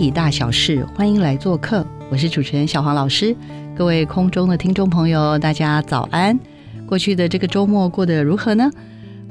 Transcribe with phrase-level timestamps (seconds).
[0.00, 1.86] 体大小事，欢迎来做客。
[2.10, 3.36] 我是主持人小黄老师。
[3.76, 6.40] 各位空中的听众朋友，大家早安。
[6.86, 8.70] 过去的这个周末过得如何呢？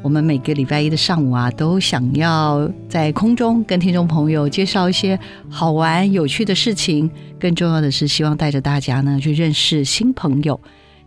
[0.04, 5.20] 我们每个礼拜一的上午啊，都想要在空中跟听众朋友介绍一些
[5.50, 7.10] 好玩有趣的事情。
[7.40, 10.62] 更重要的是，希望带着大家呢去认识新朋友。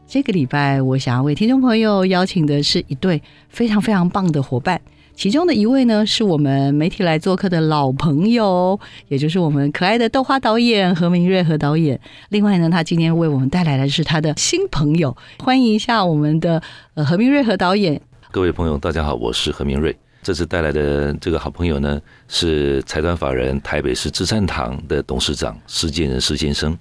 [0.08, 4.80] 这个礼拜，我想要为听众朋友邀请的是一对非常非常棒的伙伴。
[5.14, 11.98] 其中的一位呢，是我们媒体来做客的老朋友，也就是我们可爱的豆花导演何明瑞何导演。
[12.30, 16.60] 另外呢，他今天为我们带来的是他的新朋友，欢迎一下我们的
[16.94, 18.00] 呃何明瑞何导演。
[18.30, 19.94] 各位朋友，大家好，我是何明瑞。
[20.22, 26.76] 这次带来的这个好朋友呢，是财团法人台北市资善堂的董事长施建仁施先生。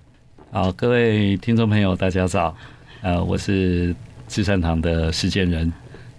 [0.52, 2.56] 好，各位听众朋友，大家早。
[3.02, 3.96] 呃，我是
[4.28, 5.72] 资善堂的施建仁。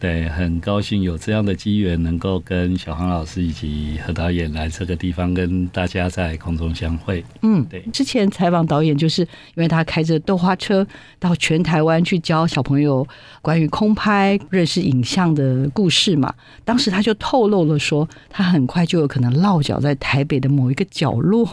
[0.03, 7.25] 对，很高兴有这样的机缘，能够跟小黄老师以及何导演来这个地方，跟大家在空中相会。
[7.43, 7.81] 嗯，对。
[7.93, 10.85] 之前采访导演，就是因为他开着豆花车
[11.21, 13.07] 到全台湾去教小朋友
[13.41, 16.35] 关于空拍、认识影像的故事嘛。
[16.65, 21.47] 当时他就透露了说，他很快就有可能落脚在台北的某一个角落，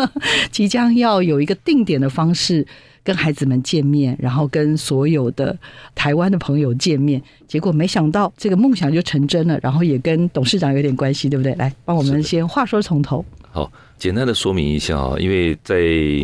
[0.52, 2.66] 即将要有一个定点的方式。
[3.04, 5.56] 跟孩子们见面，然后跟所有的
[5.94, 11.54] 台湾的朋友见面，结果没想到这个梦想就成真了，然后也跟董事长有点关系，对不对？
[11.56, 13.22] 来，帮我们先话说从头。
[13.52, 15.76] 好，简单的说明一下啊，因为在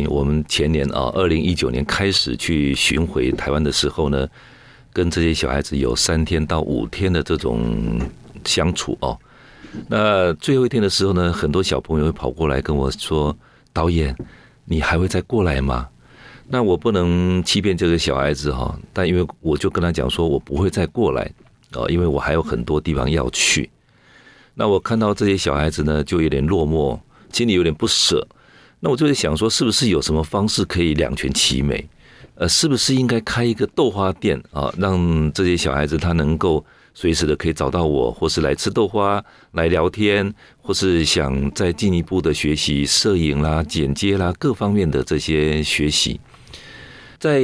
[0.09, 4.27] 我们前年啊，二零一九年开始去巡回台湾的时候呢，
[4.91, 8.01] 跟这些小孩子有三天到五天的这种
[8.43, 9.15] 相处哦。
[9.87, 13.33] 那最后一天的时候呢，很多小朋友会跑过来跟我说
[13.71, 14.13] ：“导演，
[14.65, 15.87] 你还会再过来吗？”
[16.51, 21.31] 那我不能欺骗这个小孩子哈，但因为我就跟他讲说，我不会再过来
[21.73, 23.69] 哦，因为我还有很多地方要去。
[24.53, 26.99] 那我看到这些小孩子呢，就有点落寞，
[27.31, 28.27] 心里有点不舍。
[28.81, 31.87] 那我就在想说，是不是有什么方式可以两全其美？
[32.35, 36.65] 呃，是不是应该开一个豆花店啊，让这些小孩子他能够
[37.01, 40.31] 随时的可以找到我，或是来吃豆花、来聊天，
[40.61, 46.19] 或是想再进一步的学习摄影啦、剪接啦各方面的这些学习。
[47.17, 47.39] 在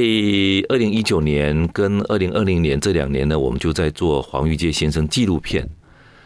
[0.68, 5.68] 二零一九年跟二零二零年这两年呢，我们就在做黄玉介先生纪录片。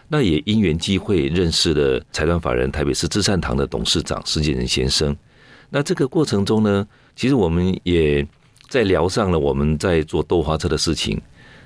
[0.09, 5.16] 那也因缘际会认识了财团法人台北市智善堂的董事长施建仁先生。
[5.71, 8.26] 那这个过程中呢，其实我们也
[8.69, 11.19] 在聊上了我们在做豆花车的事情。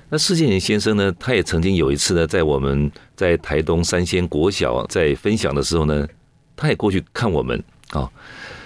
[0.09, 6.07] 那施建仁先生呢，他也曾经有一次呢，在我们在台东三仙国小在分享的时候呢，
[6.55, 8.09] 他也过去看我们啊。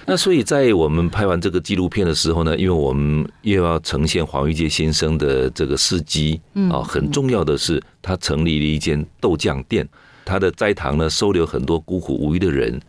[0.06, 6.42] 那所以在我们拍完这个纪录片的时候呢，因为我们又要呈现黄玉介先生的这个事迹，
[6.72, 9.88] 啊，很重要的是他成立了一间豆酱店，
[10.26, 12.80] 他的斋堂呢收留很多孤苦无依的人，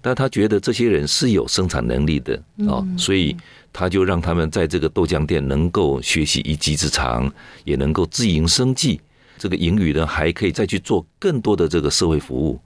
[0.00, 2.34] 但他觉得这些人是有生产能力的
[2.68, 3.36] 啊，所以
[3.72, 7.32] 他就让他们在这个豆浆店能够学习一技之长，
[7.64, 9.00] 也能够自营生计，
[9.38, 12.60] 这个盈余呢还可以再去做更多的这个社会服务。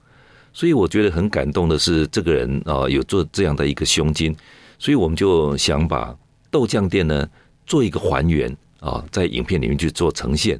[0.51, 4.35] 所以我觉得很感动的是，这个人啊有做这样的一个胸襟，
[4.79, 6.15] 所以我们就想把
[6.49, 7.29] 豆浆店呢
[7.65, 10.59] 做一个还原啊，在影片里面去做呈现。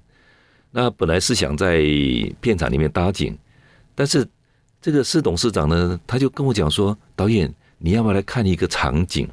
[0.72, 1.82] 那本来是想在
[2.40, 3.36] 片场里面搭景，
[3.96, 4.28] 但是
[4.82, 9.28] 这个施董事长呢，他就跟我讲说：“导演，你要不要来看一个场景？”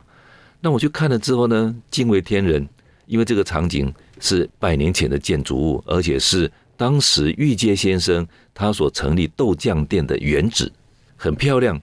[0.64, 2.66] 那我去看了之后呢，惊为天人，
[3.04, 6.50] 因为这个场景是百年前的建筑物，而且是。
[6.76, 10.72] 当时玉阶先生他所成立豆浆店的原址
[11.16, 11.80] 很漂亮，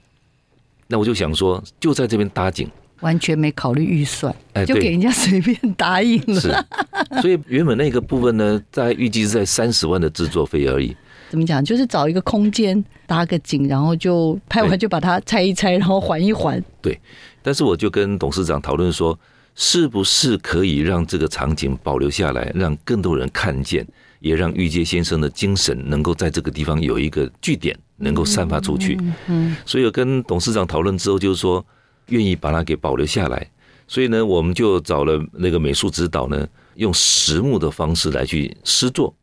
[0.86, 2.68] 那我就想说就在这边搭景，
[3.00, 4.34] 完全没考虑预算，
[4.66, 6.40] 就给人家随便答应了。
[6.40, 6.52] 是，
[7.22, 10.94] 所以原本那个部分呢，在预计是在三十万的制作费而已。
[11.32, 11.64] 怎么讲？
[11.64, 16.62] 就是找一个空间搭个景，然后就拍完就把它拆一拆，然后缓一缓。
[16.82, 17.00] 对，
[17.40, 19.18] 但是我就跟董事长讨论说，
[19.54, 23.86] 是不是可以让这个场景保留下来，让更多人看见。
[24.20, 28.98] 也让玉阶先生的精神能够在这个地方有一个据点，能够散发出去。
[29.26, 31.64] 嗯，所以跟董事长讨论之后，就是说
[32.08, 33.48] 愿意把它给保留下来。
[33.88, 39.14] 所以呢，我们就找了那个美术指导呢，用实木的方式来去施作，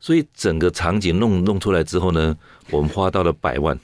[0.00, 2.36] 所以整个场景弄弄出来之后呢，
[2.70, 3.78] 我们花到了百万。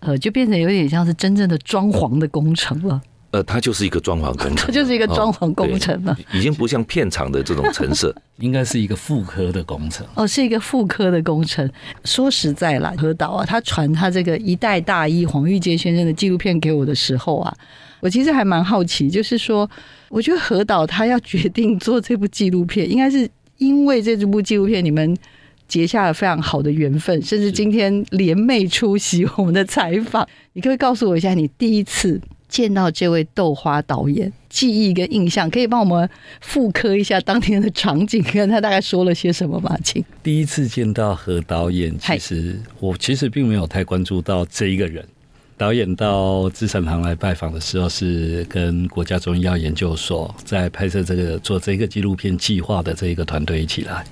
[0.00, 3.00] 呃，就变成有点像是真正的装潢的工程了。
[3.30, 10.06] 呃，它就是一个装潢工程， 它就是一个装潢工程了，已经不像片场的这种陈设， 应该是一个妇科的工程。
[10.14, 11.68] 哦，是一个妇科的工程。
[12.04, 17.54] 说实在啦，何导啊，他传他这个一代大医黄玉阶先生的纪录片给我的时候啊，
[18.00, 19.68] 我其实还蛮好奇，就是说，
[20.08, 23.28] 我觉得何导他要决定做这部纪录片，应该是
[23.58, 25.14] 因为这部纪录片你们
[25.68, 30.26] 结下了非常好的缘分，甚至今天联袂出席我们的采访。
[30.54, 32.20] 你可以告诉我一下，你第一次。
[32.48, 36.08] 见到这位豆花导演，记忆跟印象，可以帮我们
[36.40, 39.76] 复刻一下当天的场景，跟他大概说了些什么吗？
[39.84, 40.02] 请。
[40.22, 45.06] 第一次见到何导演，其实我其实并没有太关注到这一个人。
[45.58, 54.06] 导演到资产堂来拜访的时候，是跟国家中医药研究所在拍摄这个做这个纪录片计划的这一个团队一起来。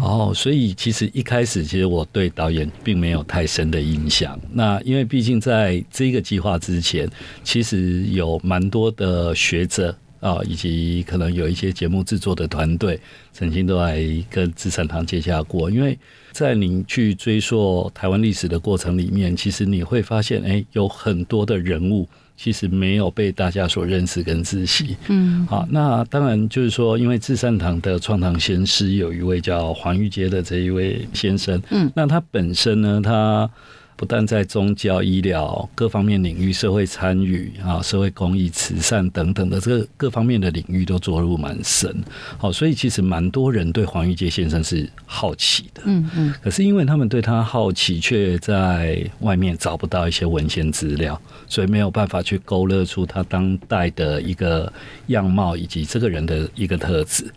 [0.00, 4.38] 哦，所以其实一开始，其实我对导演并没有太深的印象。
[4.52, 7.10] 那因为毕竟在这个计划之前，
[7.42, 9.94] 其实有蛮多的学者。
[10.20, 12.98] 啊，以及可能有一些节目制作的团队
[13.30, 15.98] 曾经都来跟资产堂接洽过，因为
[16.34, 24.96] 在您去追溯台湾历史的过程里面，其实你会发现，哎，有很多的人物其实没有被大家所认识跟知悉。
[25.06, 33.48] 嗯，好，那当然就是说，因为至善堂的创堂先师有一位叫黄玉阶的这一位先生，嗯，那他本身呢，他。
[33.96, 41.94] 不但在宗教、医疗各方面领域、社会参与啊、社会公益、慈善等等的这个各方面的领域都做入蛮深，
[42.36, 46.34] 好，所以其实蛮多人对黄玉杰先生是好奇的，嗯嗯。
[46.42, 54.72] 可是因为他们对他好奇，却在外面找不到一些文献资料，所以没有办法去勾勒出他当代的一个
[55.06, 57.32] 样貌以及这个人的一个特质。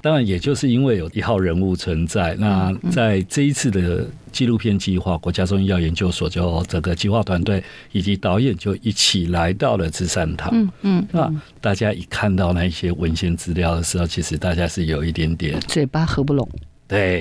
[0.00, 10.50] 当然，也就是因为有一号人物存在，那在这一次的纪录片计划，国家中医药研究所就整个计划团队以及导演就一起来到了慈善堂。
[10.52, 16.48] 嗯嗯，那大家一看到那一些文献资料的时候，其实大家是有一点点嘴巴合不拢，
[16.86, 17.20] 对，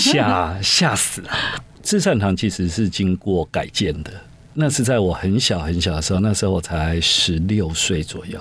[0.00, 1.30] 吓吓死了。
[1.84, 4.10] 慈善堂其实是经过改建的，
[4.54, 8.40] 那是在我很小很小的时候，那时候我才十六岁左右，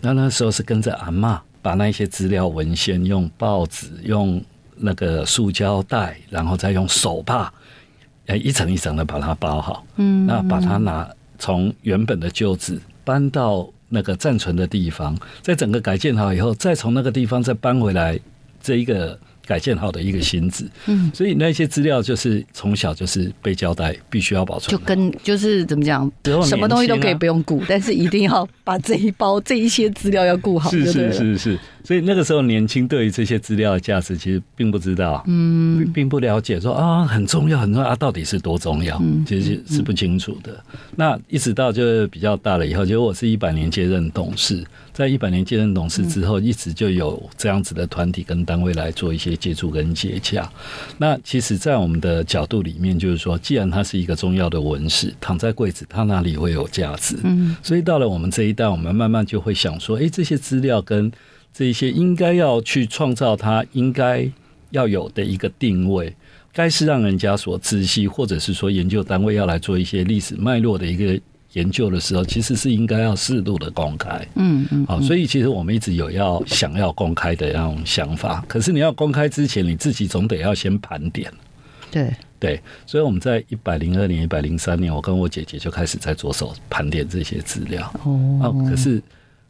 [0.00, 1.40] 那那时候是跟着阿妈。
[1.62, 4.42] 把那些资料文献用报纸、用
[4.76, 7.52] 那个塑胶袋，然后再用手帕，
[8.26, 9.84] 呃，一层一层的把它包好。
[9.96, 11.08] 嗯，那把它拿
[11.38, 18.18] 从原本的旧址搬到那个暂存的地方，在整个改建好以后，再从那个地方再搬回来
[18.62, 19.18] 这一个。
[19.48, 26.12] 改建好的一个新址，嗯，所以那些资料就是从小就是被交代必须要保存，就跟就是怎么讲，
[26.44, 31.58] 什么东西都可以不用顾，但是一定要把这一包这一些资料要顾好，是是是是。
[31.82, 40.62] 所以那个时候年轻对于这些资料的价值其实并不知道，嗯，并不了解，说啊很重要很重要啊到底是多重要，其实是不清楚的。
[40.94, 44.62] 那一直到就比较大了以后，结果我是一百年接任董事。
[44.98, 50.52] 在一百年接任董事之后，一直就有这样子的团体跟单位来做一些接触跟接洽。
[50.96, 57.16] 那其实，在我们的角度里面，就是说，既然它是一个重要的文史，躺在柜子，它哪里会有价值？
[57.22, 61.12] 嗯，所以到了我们这一代，我们慢慢就会想说，哎，这些资料跟
[61.52, 64.28] 这一些应该要去创造它应该
[64.70, 66.12] 要有的一个定位，
[66.52, 71.20] 该是让人家所知悉，或者是说研究单位要来做一些历史脉络的一个。
[71.58, 78.44] 研究的时候，其实是应该要适度的公开，嗯嗯，好，所以其实我们一直有要想要公开的那种想法。
[78.46, 81.30] 可是你要公开之前，你自己总得要先盘点，
[81.90, 82.60] 对对。
[82.86, 87.92] 所以我们在一百零二年、一百零三年，我跟我姐姐就开始在着手盘点这些资料。
[88.04, 89.02] 哦，可是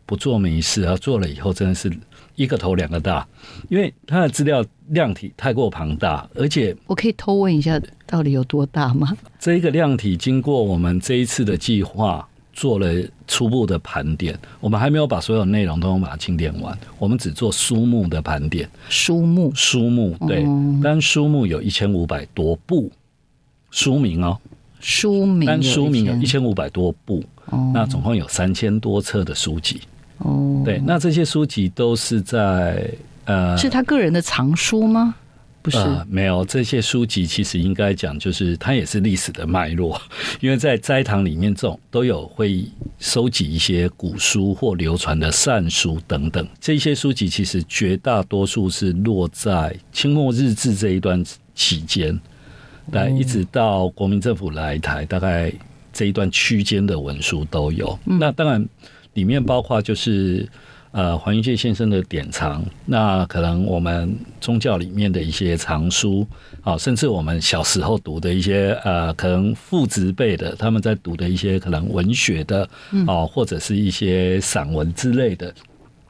[0.09, 1.93] 不做没事啊，做了以后真的是。
[2.38, 3.27] 一个头两个大，
[3.69, 9.12] 因为它的资料量体太过庞大，而且我可以偷问一下，到底有多大吗？
[9.41, 12.95] 这一个量体经过我们这一次的计划做了
[13.27, 18.71] 初步的盘点，我们还没有把所有内容都把它清点完，我们只做书目的盘点。
[18.88, 20.45] 书目，书目，对，
[20.81, 22.88] 单书目有一千五百多部
[23.73, 24.38] 书名哦，
[24.79, 27.25] 书名，单书名有一千五百多部，
[27.75, 29.81] 那总共有三千多册的书籍。
[30.19, 32.91] 哦，对，那这些书籍都是在
[33.25, 35.15] 呃，是他个人的藏书吗？
[35.61, 40.01] 不是，没有这些书籍，其实应该讲就是它也是历史的脉络，
[40.41, 42.65] 因为在斋堂里面，这种都有会
[42.99, 46.47] 收集一些古书或流传的善书等等。
[46.59, 51.23] 这些书籍其实绝大多数是落在清末日治这一段
[51.55, 52.19] 期间，
[52.93, 55.53] 来一直到国民政府来台，大概
[55.93, 57.99] 这一段区间的文书都有。
[58.05, 58.67] 那当然。
[59.19, 60.49] 里面包括就是
[60.93, 66.25] 呃黄云介先生的典藏，那可能我们宗教里面的一些藏书，
[66.61, 72.69] 好，甚至我们小时候读的一些呃，可能父职辈的他们在读的一些可能文学的
[73.09, 75.53] 哦，或者是一些散文之类的。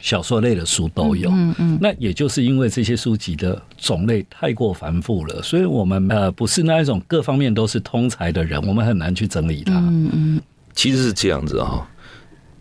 [0.01, 9.73] 小说类的书都有，嗯嗯，那也就是因为这些书籍的种类太过繁复了，所以我们呃不是那一种各方面都是通才的人，我们很难去整理它。
[9.75, 10.41] 嗯嗯，
[10.73, 11.85] 其实是这样子啊。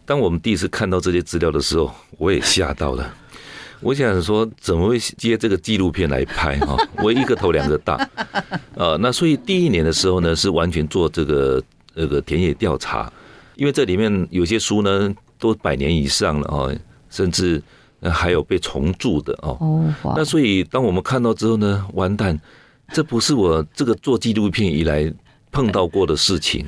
[0.08, 3.14] 当我们第一次看到这些资料的时候，我也吓到了。
[3.82, 6.76] 我想说，怎么会接这个纪录片来拍哈？
[7.04, 7.94] 我一个头两个大
[8.76, 8.98] 啊。
[9.02, 11.62] 那所以第一年的时候呢，是完全做这个
[11.94, 13.12] 这个田野调查，
[13.56, 16.74] 因为这里面有些书呢都百年以上了啊。
[17.10, 17.64] 甚至
[18.02, 19.86] 还有被重铸的哦，
[20.18, 22.38] 那所以当我们看到之后呢，完蛋，
[22.92, 25.12] 这不是我这个做纪录片以来
[25.50, 26.68] 碰到过的事情。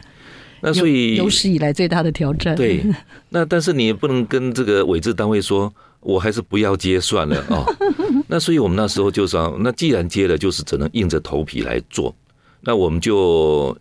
[0.61, 2.55] 那所以有史以来最大的挑战。
[2.55, 2.83] 对，
[3.29, 7.65] 那但是你也不能跟这个委制单位说，我还是不要接算了哦。
[8.27, 12.13] 那所以我们那时候就说，那既然接了，就是只能硬着头皮来做。
[12.61, 13.75] 那我们就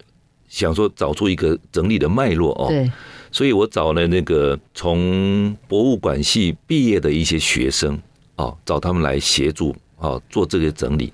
[0.49, 2.69] 想说，找出一个整理的脉络哦。
[2.69, 2.91] 对。
[3.31, 8.01] 所以我找了那个从博物馆系毕业的一些学生，
[8.37, 11.13] 哦，找他们来协助哦做这个整理。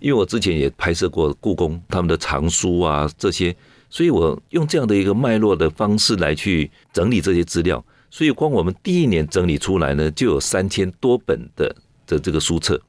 [0.00, 3.54] 因为我之前也拍摄过故宫他们的藏书啊这些，
[3.92, 7.84] 所以我用这样的一个脉络的方式来去整理这些资料。
[8.10, 12.80] 所以光我们第一年整理出来呢，就有三千多本的的这个书册。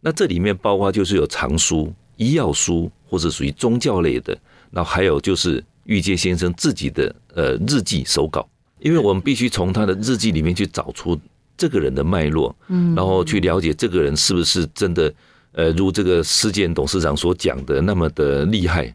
[0.00, 4.32] 那这里面包括就是有藏书、医药书，或者属于宗教类的，
[4.70, 5.62] 然后还有就是。
[5.88, 8.46] 玉阶先生自己的呃日记手稿，
[8.78, 11.18] 因为我们必须从他的日记里面去找出
[11.56, 15.10] 这个人的脉络，嗯，然后去了解这个人是不是真的
[15.52, 18.94] 呃如这个事件董事长所讲的那么的厉害。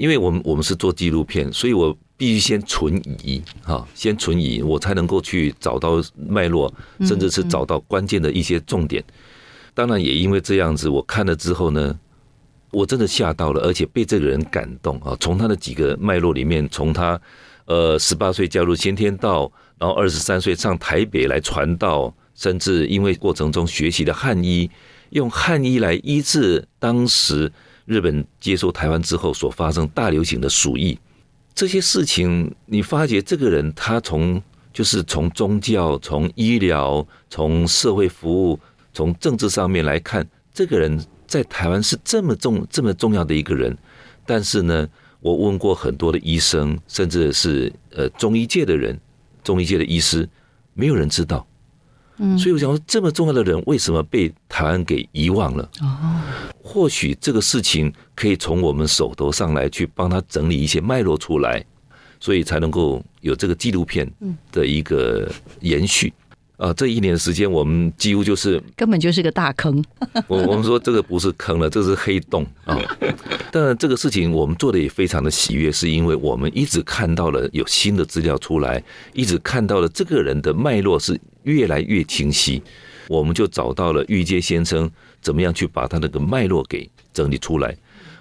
[0.00, 9.04] 因为我们我们是做纪录片，所以我必须先存疑哈，先存疑，我才能够去找到脉络，甚至是找到关键的一些重点。
[9.74, 11.98] 当然也因为这样子，我看了之后呢。
[12.72, 15.16] 我真的吓到了，而且被这个人感动啊！
[15.18, 17.20] 从他的几个脉络里面，从他
[17.64, 24.70] 呃十八岁加入先天道，然后二十三岁上台北来传道，甚至因为过程中学习的汉医，
[25.10, 27.50] 用汉医来医治当时
[27.90, 30.96] 日本接收台湾之后所发生大流行的鼠疫，
[31.52, 34.40] 这些事情，你发觉这个人他从
[34.72, 38.56] 就是从宗教、从医疗、从社会服务、
[38.94, 41.04] 从政治上面来看，这个人。
[41.26, 43.78] 在台湾是这么重这么重要的一个人，
[44.26, 44.88] 但是呢，
[45.20, 48.98] 我问过很多的医生，甚至是呃中医界的人，
[49.44, 50.28] 中医界的医师，
[50.74, 51.46] 没有人知道。
[52.22, 55.68] 嗯，所以我想说，这么重要的人为什么被台湾给遗忘了？
[55.80, 56.20] 哦，
[56.62, 61.64] 或许这个事情可以从我们手头上来去帮他整理一些脉络出来，
[62.20, 64.06] 所以才能够有这个纪录片
[64.52, 66.12] 的一个延续。
[66.60, 69.82] 啊，这一年的时间，我们几乎就是根本就是个大坑。
[70.28, 72.78] 我我们说这个不是坑了，这是黑洞啊！
[73.50, 78.82] 但这个事情我们做的也非常的喜悦，是因为我们一直看到了有新的资料出来，
[79.14, 82.62] 一直看到了这个人的脉络是越来越清晰。
[83.08, 84.90] 我们就找到了玉阶先生，
[85.22, 87.74] 怎么样去把他那个脉络给整理出来？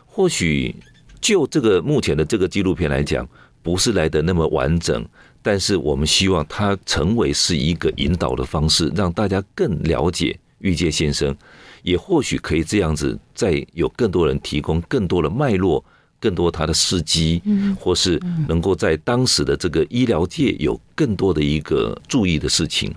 [0.05, 0.73] 或许
[1.19, 3.27] 就这个目前的这个纪录片来讲，
[3.61, 5.05] 不是来的那么完整。
[5.41, 11.35] 但是我们希望它成为是一个引导的方式，让大家更了解玉界先生，
[11.83, 15.83] 也或许可以这样子，再有更多人提供更多的脉络，
[16.19, 17.41] 更多他的事迹，
[17.79, 22.93] 或是能够在当时的这个医疗界有更多的一个注意的事情。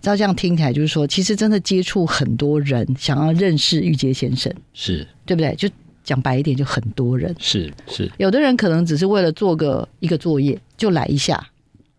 [0.00, 5.54] 照这样听起来，就是说，其实真的接触很多人，想要认识玉洁先生，是对不对？
[5.56, 5.68] 就
[6.04, 11.42] 讲白一点，就很多人，是是，有的人可能只是为了做个一个作业，就来一下。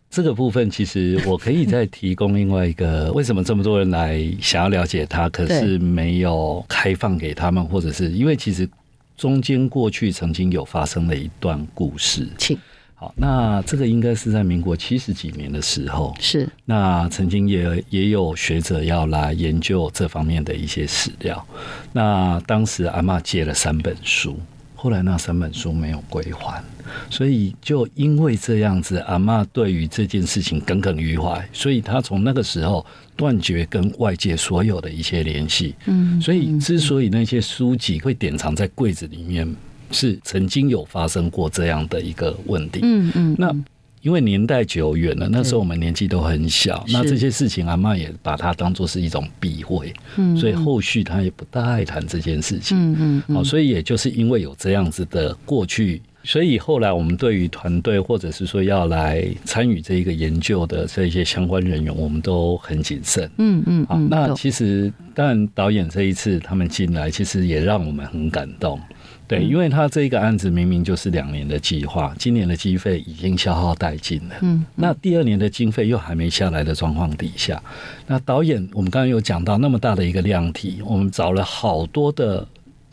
[0.08, 8.66] 这个部分其实我可以再提供另外一个，为什么这么多人来想要了解它，可是没有开放给他们，或者是因为其实
[9.16, 12.26] 中间过去曾经有发生了一段故事。
[12.38, 12.58] 请
[12.94, 21.46] 好，那这个应该是在民国七十几年的时候，是那曾经也也有学者要来研究这方面的一些史料。
[21.92, 24.38] 那当时阿妈借了三本书。
[24.76, 26.62] 后来那三本书没有归还，
[27.10, 32.84] 所以就因为这样子，阿妈对于这件事情耿耿于怀，所以她从那个时候
[33.16, 35.74] 断绝跟外界所有的一些联系。
[35.86, 39.56] 嗯，所以之所以那些书籍会典藏在柜子里面，
[39.90, 42.80] 是曾经有发生过这样的一个问题。
[42.82, 43.52] 嗯嗯，那。
[44.06, 49.92] 因为年代久远了，那时候我们年纪都很小，那这些事情阿妈也把它当做是一种避讳，
[50.38, 52.78] 所以后续他也不大爱谈这件事情。
[52.78, 63.28] 嗯嗯，好，所以也就是因为有这样子的过去所以后来我们对于团队或者是说要来参与这一个研究的这些相关人员，我们都很谨慎。
[63.38, 68.80] 嗯嗯好，那其实当然导演这一次他们进来，其实也让我们很感动。
[69.28, 74.36] 对，嗯因为他这一个案子明明就是两年的计划，今年的经费已经消耗殆尽了。
[74.42, 77.62] 嗯，那第二年的经费又还没下来的状况底下，
[78.06, 82.46] 那导演我们刚刚有讲到那么大的一个量体，我们找了好多的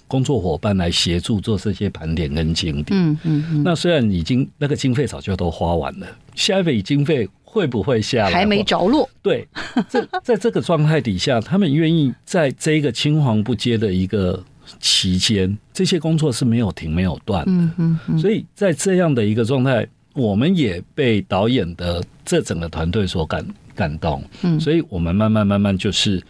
[0.07, 2.99] 工作伙伴来协助做这些盘点跟精点。
[2.99, 8.31] 嗯嗯嗯，那虽然已经那个经费早就都花完了，下一笔经费会不会下来？
[8.31, 9.47] 还没着落，对，
[9.89, 14.43] 这在这个状态底下，他们愿意在这一个青黄不接的一个
[14.79, 17.51] 期间，这些工作是没有停、没有断的。
[17.51, 24.23] 嗯嗯嗯，所以在这样的一个状态，我们也被导演的这整个团队所感感动。
[24.41, 26.21] 嗯所以我们慢慢慢慢就是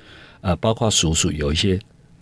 [0.42, 1.80] 呃，包括叔叔有一些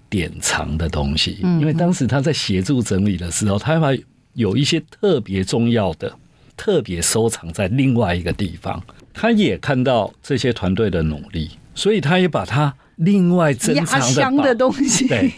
[0.10, 3.90] 典藏的东西，嗯因为当时他在协助整理的时候，他把
[4.34, 6.12] 有一些特别重要的。
[6.58, 8.80] 特别收藏在另外一个地方，
[9.16, 15.06] 他也看到这些团队的努力，所以他也把它另外珍压藏的箱宝的东西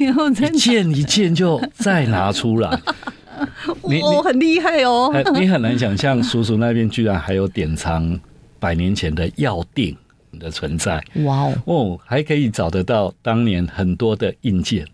[0.54, 2.80] 一件一件就再拿出来。
[3.88, 8.20] 你哦，很厉害哦，哎你很难想象，叔叔那边居然还有典藏
[8.60, 9.96] 百年前的药锭
[10.40, 11.04] 的存在。
[11.24, 14.86] 哇哦，哦，还可以找得到当年很多的印件，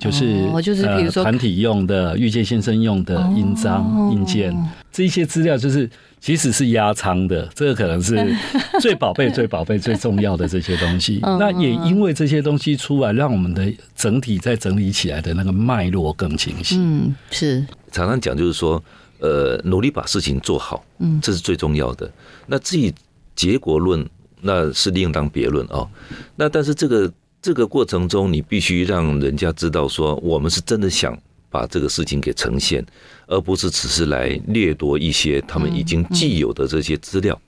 [0.00, 4.52] 就是哦就是比如说呃团体用的、玉界先生用的印章、哦印件，
[4.90, 5.88] 这一些资料就是
[6.20, 8.16] 其实是压仓的，这个可能是
[8.80, 11.20] 最宝贝、最宝贝、最重要的这些东西。
[11.22, 16.76] 嗯那也因为这些东西出来，让我们的整体在整理起来的那个脉络更清晰。
[16.78, 18.82] 嗯，是，常常讲就是说，
[19.20, 22.10] 呃，努力把事情做好，嗯这是最重要的。
[22.46, 22.92] 那至于
[23.36, 24.04] 结果论，
[24.40, 25.88] 那是另当别论哦。
[26.36, 27.10] 那但是这个
[27.42, 31.18] 这个过程中，你必须让人家知道说，我们是真的想
[31.48, 32.84] 把这个事情给呈现，
[33.26, 37.40] 而不是只是来掠夺一些他们已经既有的这些资料。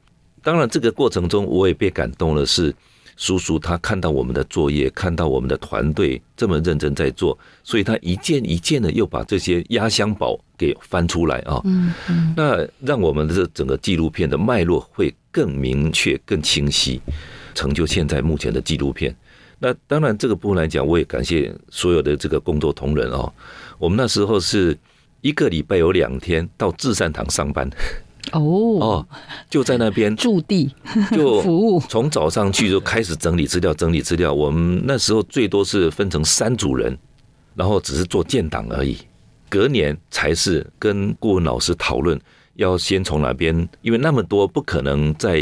[0.43, 2.75] 当然，这个过程中我也被感动了，是
[3.17, 11.61] 叔叔他看到我们的作业，看到我们的团队这么认真在做，所以他一件一件的又把这些压箱宝给翻出来啊。
[11.65, 16.99] 嗯嗯那让我们的这整个纪录片的脉络会更明确、更清晰，
[17.55, 19.15] 成就现在目前的纪录片。
[19.65, 23.33] 那当然，这个部分来讲，我也感谢所有的这个工作同仁哦。
[23.79, 24.77] 我们那时候是
[25.21, 27.71] 一个礼拜有两天到至善堂上班
[28.33, 29.07] 哦哦，
[29.49, 30.75] 就在那边驻地
[31.13, 34.35] 就 服务，从早上去就开始整理资料，整理资料。
[34.35, 36.99] 我们那时候最多是分成三组人，
[37.55, 38.99] 然后只是做建档而已。
[39.49, 42.21] 隔年才是跟顾问老师讨论，
[42.55, 45.39] 要先从哪边，因为那么多不可能在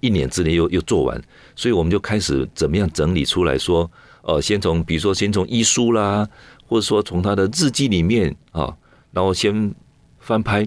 [0.00, 1.22] 一年之内又又做完，
[1.54, 3.90] 所以我们就开始怎么样整理出来说，
[4.22, 6.28] 呃，先从比如说先从医书啦，
[6.66, 8.74] 或者说从他的日记里面啊，
[9.12, 9.74] 然后先
[10.18, 10.66] 翻拍，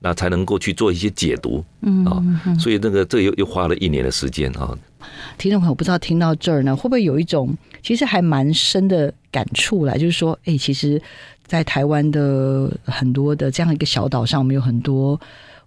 [0.00, 2.22] 那才能够去做一些解读嗯啊。
[2.58, 4.76] 所以那个这又又花了一年的时间啊。
[5.38, 11.00] 听众朋友不知道听到这儿呢，会不会有一种其实还蛮深的感触来，就是说，哎，其实，
[11.46, 15.18] 在台湾的很多的这样一个小岛上，我们有很多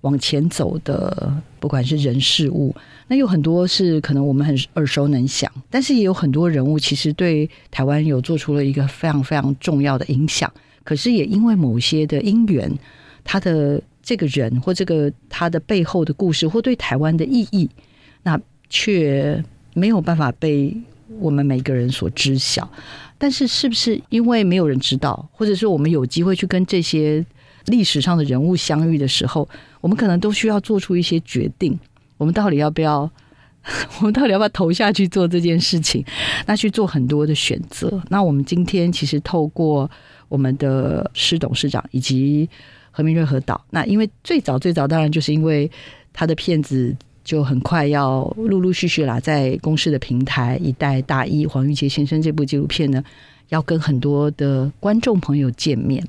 [0.01, 2.75] 往前走的，不管是人事物，
[3.07, 10.51] 那有很多是可能我们很耳熟能详，但是也有很多人物其实对台湾有做出了一个非常非常重要的影响，
[10.83, 12.71] 可是也因为某些的因缘，
[13.23, 17.69] 他的这个人或这个他的背后的故事或对台湾的意义，
[18.23, 20.75] 那却没有办法被
[21.19, 22.67] 我们每个人所知晓。
[23.19, 27.23] 但是，是不是因为没有人知道，或者是我们有机会去跟这些
[27.65, 29.47] 历史上的人物相遇的时候，
[29.79, 31.77] 我们可能都需要做出一些决定，
[32.17, 33.09] 我们到底要不要？
[33.99, 36.03] 我们到底要不要投下去做这件事情？
[36.47, 38.01] 那去做很多的选择。
[38.09, 39.87] 那我们今天其实透过
[40.29, 42.49] 我们的施董事长以及
[42.89, 45.69] 何明瑞和导，那因为最早最早当然就是因为
[46.11, 53.03] 他的片子就很快要陆陆续续啦，在公视的平台《一代大一黄玉杰先生》这部纪录片呢，
[53.49, 56.03] 要跟很多的观众朋友见面。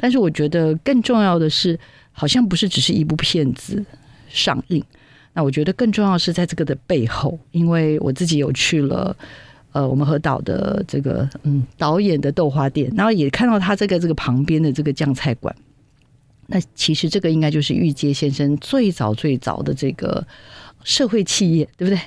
[0.00, 1.78] 但是我觉得更重要的是，
[2.10, 3.84] 好像不是只是一部片子
[4.28, 4.82] 上映。
[5.34, 9.14] 那我觉得更重要是在这个的背后，因为我自己有去了。
[9.72, 15.54] 呃，我们和导的这个嗯导演的豆花店，然后也看到他这个这个旁边的这个酱菜馆。
[16.48, 20.26] 那其实这个应该就是玉阶先生最早最早的这个
[20.82, 22.00] 社会企业，对不对？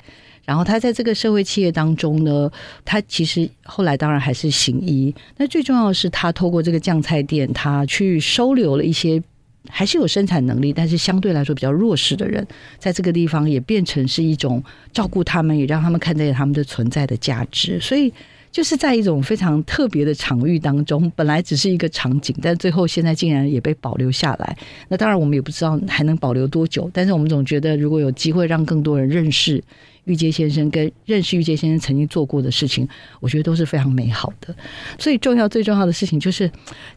[0.44, 2.50] 然后他在这个社会企业当中呢，
[2.84, 5.14] 他其实后来当然还是行医。
[5.36, 9.22] 那最重要的是，他透过这个酱菜店，他去收留了一些
[9.68, 12.46] 还是有生产能力，但是相对来说比较弱势的人，
[12.78, 17.80] 在这个地方也变成是一种照顾他们，也让他们看见他们的存在的价值。
[17.80, 18.12] 所以。
[18.54, 24.56] 就是在一种非常特别的场域当中，本来只是一个场景，但最后现在竟然也被保留下来。
[24.86, 29.60] 那当然我们也不知道还能保留多久，但是我们总觉得如果有机会让更多人认识
[30.04, 32.88] 玉阶先生，跟认识玉阶先生曾经做过的事情，
[33.20, 34.54] 我觉得都是非常美好的。
[34.98, 36.50] 最重要、最重要的事情就是，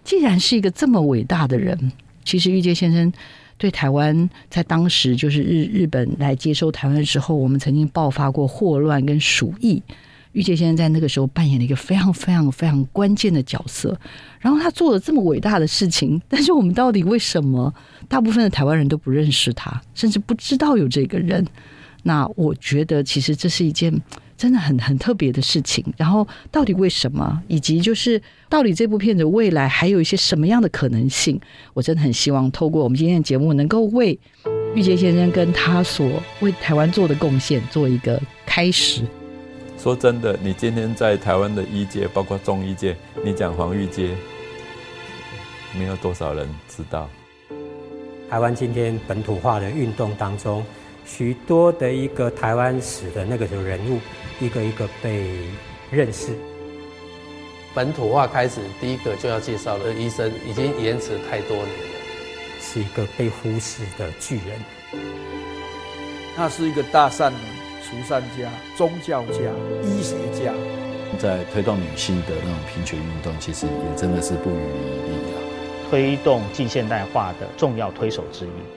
[0.04, 1.92] 既然是一个这么伟大的人，
[2.24, 3.12] 其实玉阶先生。
[3.60, 9.82] 对台湾，在当时就是日日本来接收台湾的时候，我们曾经爆发过霍乱跟鼠疫。
[10.34, 14.00] 玉杰先生在那个时候扮演了一个非常非常非常关键的角色。
[14.40, 17.74] 然后他做了这么伟大的事情，但是我们到底为什么
[18.08, 21.44] 大部分的台湾人都不认识他，甚至不知道有这个人？
[22.04, 24.02] 那我觉得，其实这是一件。
[24.38, 31.42] 真的很很特别的事情，然后到底为什么，以及就是到底这部片子未来还有一些什么样的可能性？
[31.74, 34.20] 我真的很希望透过我们今天的节目，能够为
[34.76, 39.02] 玉洁先生跟他所为台湾做的贡献做一个开始。
[39.76, 44.16] 说真的，你今天在台湾的医界，包括中医界，你讲黄玉阶，
[45.76, 47.10] 没有多少人知道。
[48.30, 50.64] 台湾今天本土化的运动当中，
[51.08, 54.00] 许多的一个台湾史的那个人物。
[54.40, 55.32] 一个一个被
[55.90, 56.30] 认识，
[57.74, 61.98] 本土化开始，第一个就要介绍的医生，已经延迟太多年了，
[62.62, 64.60] 是一个被忽视的巨人。
[66.36, 67.42] 他是一个大善人、
[67.84, 69.40] 除善家、宗教家、
[69.82, 70.54] 医学家，
[71.18, 75.38] 在推动女性的那种平权运动，其实也真的是不遗余力啊，
[75.90, 78.77] 推动近现代化的重要推手之一。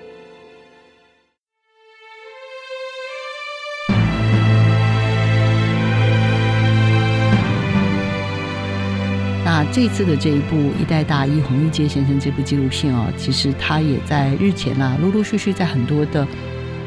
[9.72, 16.26] 这次的这一部《一代大医洪玉阶先生》这部纪录片哦，其实他也在日前啊，陆陆续续在很多的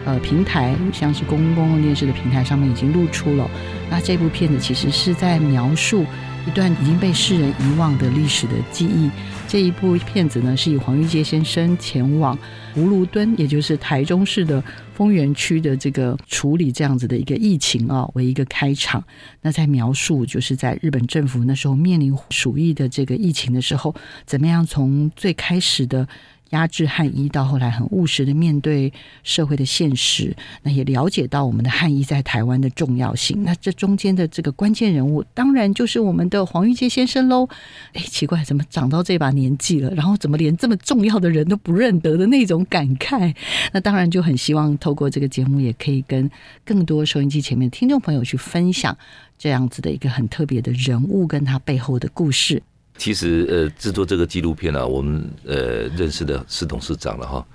[0.05, 3.49] 呃平台，像是公共电视的平台上面已经露出了。
[3.89, 6.05] 那这部片子其实是在描述。
[6.47, 9.09] 一段已经被世人遗忘的历史的记忆。
[9.47, 12.37] 这一部片子呢，是以黄玉阶先生前往
[12.75, 14.63] 葫芦墩，也就是台中市的
[14.95, 19.03] 丰原区的这个处理这样子的一个疫情啊，为一个开场。
[19.41, 23.93] 那在描述，就是在日本政府那时候面临鼠疫的这个疫情的时候，
[24.25, 26.07] 怎么样从最开始的。
[26.53, 33.43] 压制汉医到后来很务实的面对社会的现实，那也了解到我们的汉医在台湾的重要性。
[33.43, 37.49] 那这中间的这个关键人物，当然就是我们的黄玉阶先生喽。
[37.93, 43.35] 哎，奇怪，怎么长到这把年纪了，然后怎么连这么重要的人都不认得的那种感慨？
[43.71, 46.29] 那当然就很希望透过这个节目，也可以跟
[46.63, 48.95] 更多收音机前面的听众朋友去分享
[49.39, 52.61] 这样子的一个很特别的人物跟他背后的故事。
[52.95, 57.45] 其实，呃，制作这个纪录片呢，我们呃认识的是董事长了哈。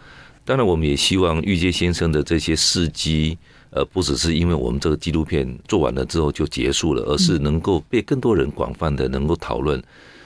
[0.45, 3.39] 当然，我们也希望玉阶先生的这些事迹，
[3.71, 9.83] 呃，不只是因为我们这个纪录片做完了之后就结束了，而是能够被更多人广泛的能够讨论。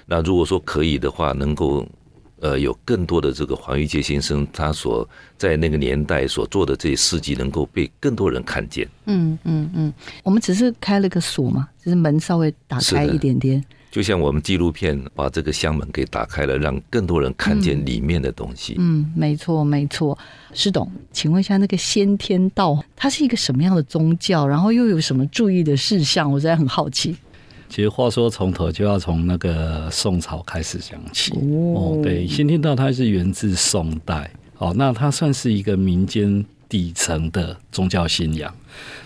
[0.07, 1.87] 那如果说可以的话，能够
[2.41, 8.89] 呃有更多的这个黄玉阶先生他所在那个年代所做的这些事迹，能够被更多人看见。
[9.07, 9.93] 嗯嗯嗯，
[10.25, 13.63] 我们只是开了个锁嘛，就是门稍微打开一点点。
[13.93, 18.75] 就像我们纪录片把这个箱门给打开了，让更多人看见里面的东西。
[18.79, 20.19] 嗯，没错，没错。
[20.55, 24.47] 施董，请问一下，那个先天道它是一个什么样的宗教？
[24.47, 26.33] 然后又有什么注意的事项？
[26.33, 27.15] 我实在很好奇。
[27.69, 31.33] 其实话说从头就要从那个宋朝开始讲起。
[31.75, 34.31] 哦，对，先天道它是源自宋代。
[34.57, 38.55] 哦，那它算是一个民间底层的宗教信仰。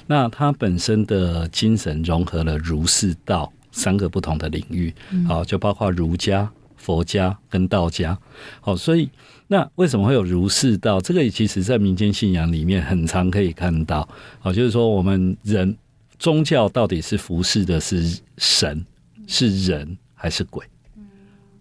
[0.06, 3.52] 那它本身的精神融合了儒释道。
[3.76, 4.90] 三个不同的领域，
[5.28, 8.18] 好，就包括儒家、佛家跟道家，
[8.62, 9.06] 好，所以
[9.48, 10.98] 那为什么会有儒释道？
[10.98, 14.08] 这个其实在民间信仰里面很常可以看到，
[14.40, 15.76] 好，就是说我们人
[16.18, 18.82] 宗教到底是服侍的是神、
[19.26, 20.64] 是人还是鬼？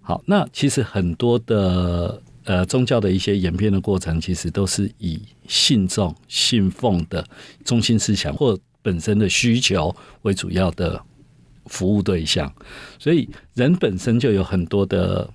[0.02, 7.28] 好，那其实很多的呃宗教的一些演变的过程，其实都是以信众信奉的
[7.66, 11.04] 中心思想或本身的需求为主要的。
[11.66, 12.54] 服务对象，
[13.00, 15.28] 所以人本身就有很多的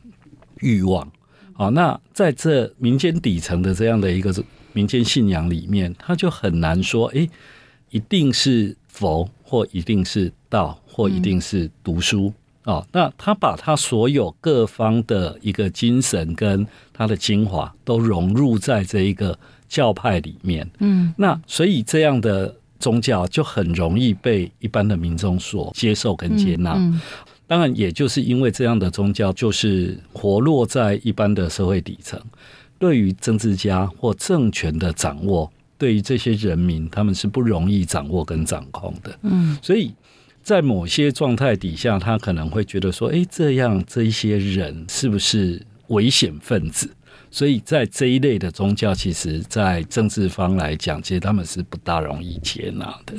[0.60, 1.10] 欲望。
[1.52, 4.32] 好，那在这民间底层的这样的一个
[4.72, 7.28] 民间信仰里面，他就很难说，哎，
[7.90, 12.32] 一定是佛，或一定是道，或一定是读书
[12.64, 12.86] 哦。
[12.92, 19.38] 那他把他所有各方的一个精神跟他的精华都融入在这一个
[19.68, 20.70] 教派里面。
[20.78, 22.56] 嗯，那所以这样的。
[22.80, 26.72] 宗教就很容易被一般的民众所接受跟接纳，
[27.46, 32.20] 当然，也就是因为这样的宗教就是活络在一般的社会底层，
[32.78, 39.18] 对于政治家或政权的掌握，对于这些人民，他们是不容易掌握跟掌控的。
[39.22, 39.92] 嗯，所以
[40.42, 46.88] 在某些状态底下，他可能会觉得说，哎，这样这一些人是不是危险分子？
[47.30, 53.14] 所以在这一类的宗教，其实，在政治方来讲，其实他们是不大容易接纳的。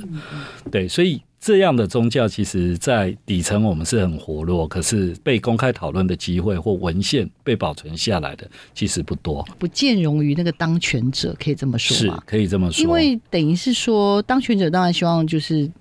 [0.70, 9.48] 对，所以这样的宗教，其实，在底层我们是很活络，可是被公开讨论的机会或文献被保存下来的，其实不多。
[9.58, 12.12] 不见容于那个当权者，可以这么说是？
[12.26, 15.72] 可以这么说，因为等于是说，当权者当然希望就是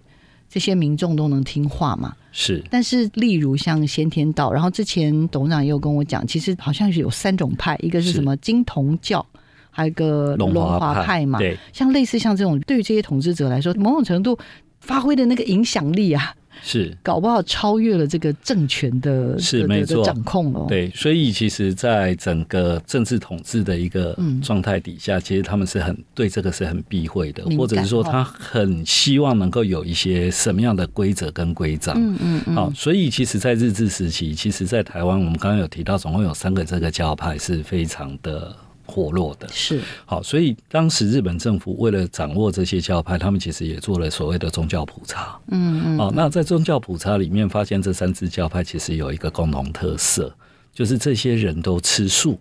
[0.50, 2.14] 这些民众都能听话嘛。
[2.32, 9.24] 是但是，例如像先天道，然后之前董事长也有跟我讲，其实好像是有三种派，一个是是什么金童教，
[9.70, 11.38] 还有一个龙龙华华派嘛。
[11.38, 14.38] 对，像类似像这种，对于这些统治者来说，某种程度
[14.80, 16.96] 发挥的那个影响力啊，是。
[17.02, 20.04] 搞不好超越了这个政权的是没错。
[20.04, 24.40] 掌控了。，对，所以其实，在整个政治统治的一个嗯。
[24.40, 28.08] 状态底下，其实他们是很对这个是很避讳的或者是说哦。
[28.10, 31.94] 他很希望能够有一些什么样的规则跟规章。
[31.96, 38.56] 嗯嗯嗯，好，所以其实，在日治时期，其实，在台湾，我们刚刚有提到，总共有三个这个教派是非常的
[38.90, 39.46] 活络的。
[39.48, 45.38] 是好，所以当时日本政府为了掌握这些教派，他们其实也做了所谓的宗教普查。
[45.48, 50.35] 嗯嗯哦，那在宗教普查里面发现，这三支教派其实有一个共同特色，
[50.74, 52.37] 就是这些人都吃素。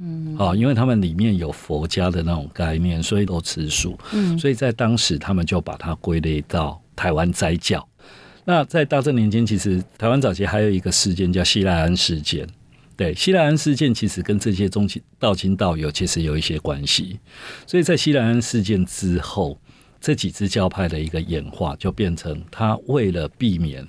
[0.00, 3.98] 嗯，啊，因为他们里面有佛家的那种概念，所以都吃素。
[4.12, 7.84] 嗯所以在当时，他们就把它归类到台湾斋教。
[8.44, 12.46] 那在大正年间，其实台湾早期还有一个事件叫西来安事件。
[12.98, 17.20] 对，西兰安事件其实跟这些宗亲道亲道友其实有一些关系。
[17.64, 19.56] 所以在西兰安事件之后，
[20.00, 23.86] 这几支教派的一个演化，就变成他为了避免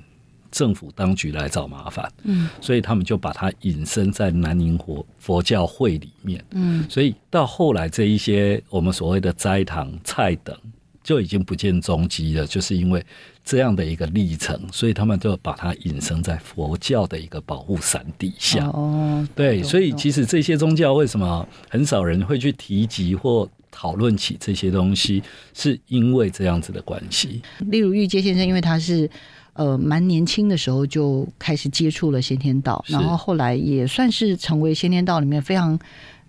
[0.51, 6.45] 政府当局来找麻烦，嗯所以他们就把它引申在南宁佛佛教会里面。
[6.51, 10.55] 嗯所以到后来这一些我们所谓的斋堂菜等
[11.03, 13.03] 就已经不见踪迹了，就是因为
[13.43, 18.65] 这样的一个历程，所以他们就把它隐身在佛教的一个保护伞底下。
[18.67, 25.23] 哦，对，所以其实这些宗教为什么很少人会去提及或讨论起这些东西，
[25.53, 27.41] 是因为这样子的关系。
[27.59, 29.09] 例如玉阶先生，因为他是
[29.53, 35.79] 呃蛮年轻的时候就开始接触了先天道，然后后来也算是成为先天道里面非常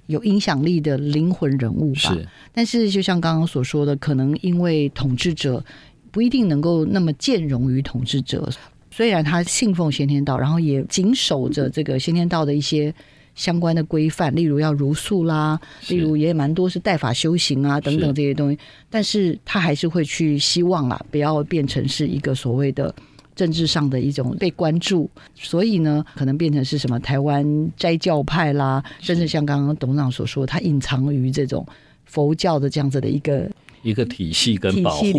[0.06, 2.00] 有影响力的灵魂人物吧。
[2.00, 5.64] 是但是就像刚刚所说的，可能因为统治者
[6.10, 8.48] 不一定能够那么兼容于统治者，
[8.90, 12.94] 虽然他信奉先天道，然后也谨守着这个先天道的一些。
[13.36, 18.58] 相关的规范，例如要如素啦，例如也蛮多是代法修行啊等等这些东西，
[18.90, 22.92] 但是他还是会去希望啦，不要变成是一个所谓的
[23.34, 31.64] 政治上的一种被关注，所以呢，可能变成是什么台湾斋教派啦，甚至像刚刚董事长所说，他隐藏于这种
[32.04, 33.48] 佛教的这样子的一个
[33.82, 35.12] 一个体系跟保护。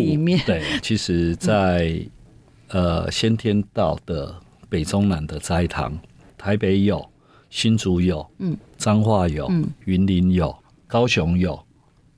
[0.46, 2.00] 对，其实在，
[2.68, 4.34] 呃先天道的
[4.68, 5.98] 北中南的斋堂，
[6.38, 7.04] 台北有，
[7.50, 10.54] 新竹有，嗯，彰化有，嗯，云林有，
[10.86, 11.58] 高雄有，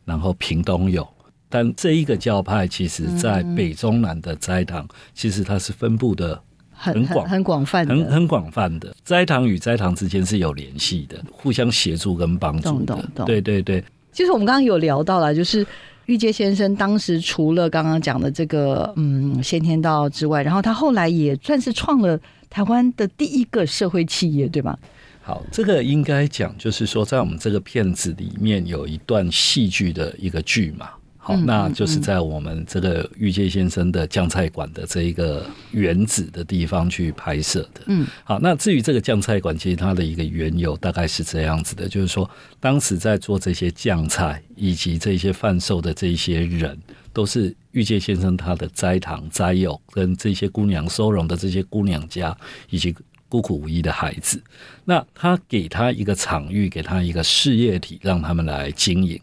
[0.05, 1.07] 然后屏东有。
[1.49, 8.93] 但这一个教派，其实在北中南的斋堂，其实它是分布的很很广很广泛的，很很广泛的。
[9.05, 12.87] 斋堂与斋堂之间是有联系的，互相协助跟帮助的。
[12.87, 13.05] 懂懂。
[13.15, 13.27] 懂。
[13.27, 15.65] 对对对，其实我们刚刚有聊到了，就是
[16.07, 22.19] 玉阶先生当时除了刚刚讲的这个嗯先天道之外，然后他后来也算是创了
[22.51, 24.79] 台湾的第一个社会企业，对吧？
[25.23, 30.91] 好，这个应该讲就是说，在我们这个片子里面有一段戏剧的一个剧嘛。
[31.25, 37.81] 好，嗯那就是在我们这个玉界先生的酱菜馆的这一个原址的地方去拍摄的。
[37.87, 46.79] 嗯，好，那至于这个酱菜馆，其实它的一个缘由大概是这样子的，就是说，当时在做这些酱菜以及这些贩售的这些人，
[47.15, 52.37] 都是玉界先生他的斋堂斋友跟这些姑娘收容的这些姑娘家
[52.69, 52.95] 以及
[53.31, 54.43] 孤苦无依的孩子。
[54.85, 59.19] 那他给他一个场域，给他一个事业体，让他们来经营。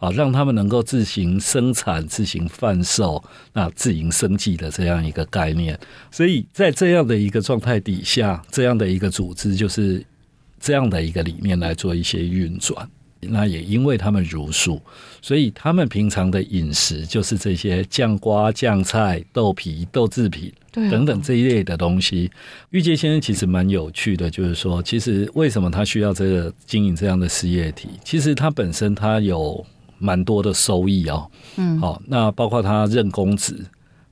[0.00, 5.78] 啊，让他们能够自行生产、自行贩售、那自营生计的这样一个概念。
[6.10, 10.04] 所以在这样的一个状态底下，这样的一个组织就是
[10.58, 12.88] 这样的一个理念来做一些运转。
[13.22, 14.80] 那也因为他们如素，
[15.20, 22.30] 所以他们平常的饮食就是这些酱瓜、酱菜、豆皮、豆制品等等这一类的东西。
[22.70, 27.90] 玉洁先生其实蛮有趣的，就是说，其实为什么他需要这个经营这样的事业体？
[28.02, 29.66] 其实他本身他有
[30.00, 31.30] 蛮多的收益哦。
[31.56, 33.54] 嗯，好，那包括他任公职，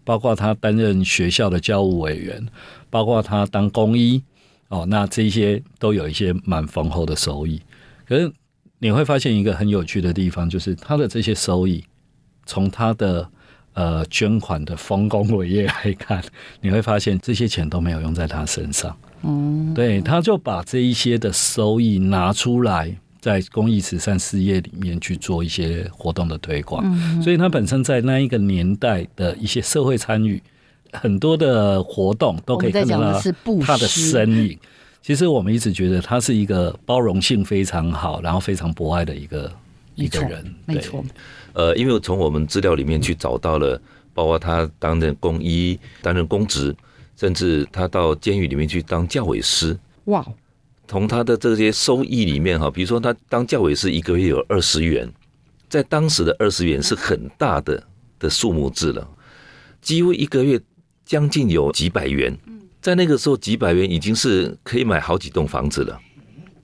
[0.04, 2.46] 包括他担任学校的教务委员，
[2.88, 4.22] 包括他当公医，
[4.68, 7.60] 哦，那这一些都有一些蛮丰厚的收益。
[8.06, 8.30] 可是
[8.78, 11.84] 你会发现一个很有趣的地方，就是他的这些收益，
[12.46, 13.28] 从他的
[13.74, 16.22] 呃捐款的丰功伟业来看，
[16.62, 18.96] 你会发现这些钱都没有用在他身上。
[19.22, 26.82] 嗯，对，他就把这一些的收益拿出来，在公益慈善事业里面去做一些活动的推广。
[26.84, 30.42] 嗯所以他本身在那一个年代的一些社会参与，
[30.92, 33.20] 很多的活动都可以看到
[33.60, 34.58] 他的身影。
[35.00, 39.50] 其实我们一直觉得他是一个包容性非常好，然后非常博爱的一个
[39.94, 40.42] 一个人。
[40.66, 41.02] 对没错，
[41.54, 43.80] 呃，因为从我们资料里面去找到了，
[44.12, 46.74] 包括他担任公医、担任公职，
[47.16, 49.78] 甚至他到监狱里面去当教委师。
[50.06, 50.26] 哇，
[50.88, 55.06] 从他的这些收益里面哈，比如说他当教委是一个月有二十元，
[55.68, 57.86] 在当时的二十元是很大的
[58.18, 59.06] 的数目字了，
[59.82, 60.58] 几乎一个月
[61.04, 62.34] 将近有几百元，
[62.80, 66.00] 在那个时候几百元已经是可以买好几栋房子了。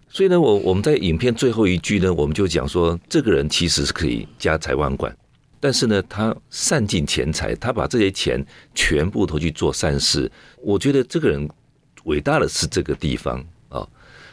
[0.08, 5.14] 所以呢，我我们在影片最后一句呢，我们就讲说，这个人其实是可以家财万贯，
[5.60, 8.42] 但是呢，他散尽钱财，他把这些钱
[8.74, 10.32] 全部都去做善事。
[10.62, 11.46] 我觉得这个人
[12.04, 13.44] 伟大的是这个地方。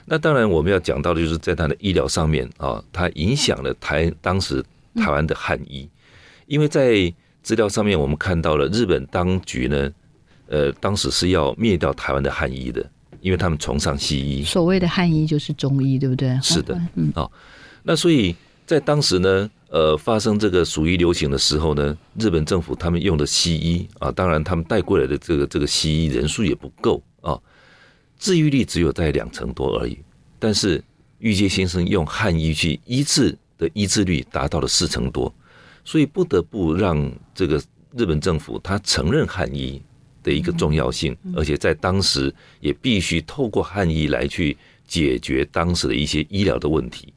[0.06, 4.64] 那当然，我们要讲到的就是在他的医疗上面啊，他影响了台当时
[4.96, 5.88] 台湾的汉医，
[6.48, 9.92] 因为在资料上面我们看到了日本当局呢，
[10.48, 12.86] 呃，当时是要灭掉台湾的汉医的，
[13.22, 14.44] 因为他们崇尚西医。
[14.44, 16.38] 所谓的汉医就是中医，对不对？
[16.42, 17.14] 是的嗯，
[17.84, 18.36] 那所以
[18.66, 27.40] 在当时呢，呃，发生这个鼠疫流行的时候呢，日本政府他们用的西医啊，当然他们带过来的这个这个西医人数也不够啊，
[28.22, 29.98] 治愈率只有在两成多而已。
[30.38, 30.82] 但是
[31.18, 35.34] 玉阶先生用汉医去医治的医治率达到了四成多，
[35.84, 37.62] 所以不得不让这个
[37.96, 39.82] 日本政府他承认汉医
[40.24, 44.56] 的一个重要性，而且在当时也必须透过汉医来去
[44.88, 47.14] 解决当时的一些医疗的问题。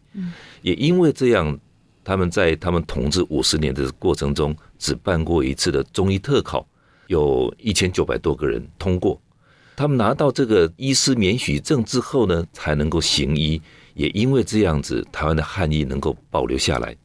[0.62, 1.58] 也因为这样，
[2.02, 6.66] 他们在他们统治五十年的过程中，只办过一次的中医特考，
[7.08, 9.20] 有一千九百多个人通过。
[9.76, 13.60] 他们拿到这个医师免许证之后呢，才能够行医。
[13.94, 16.96] 也因为这样子，台湾的汉医能够保留下来。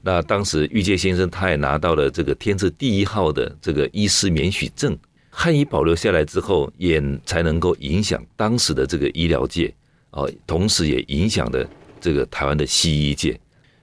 [0.00, 4.96] 那当时玉阶先生他也拿到了这个天字第一号的这个医师免许证，
[5.28, 9.74] 汉医保留下来之后，也才能够影响当时的这个医疗界
[10.12, 11.68] 哦，同时也影响了
[12.00, 13.38] 这个台湾的西医界。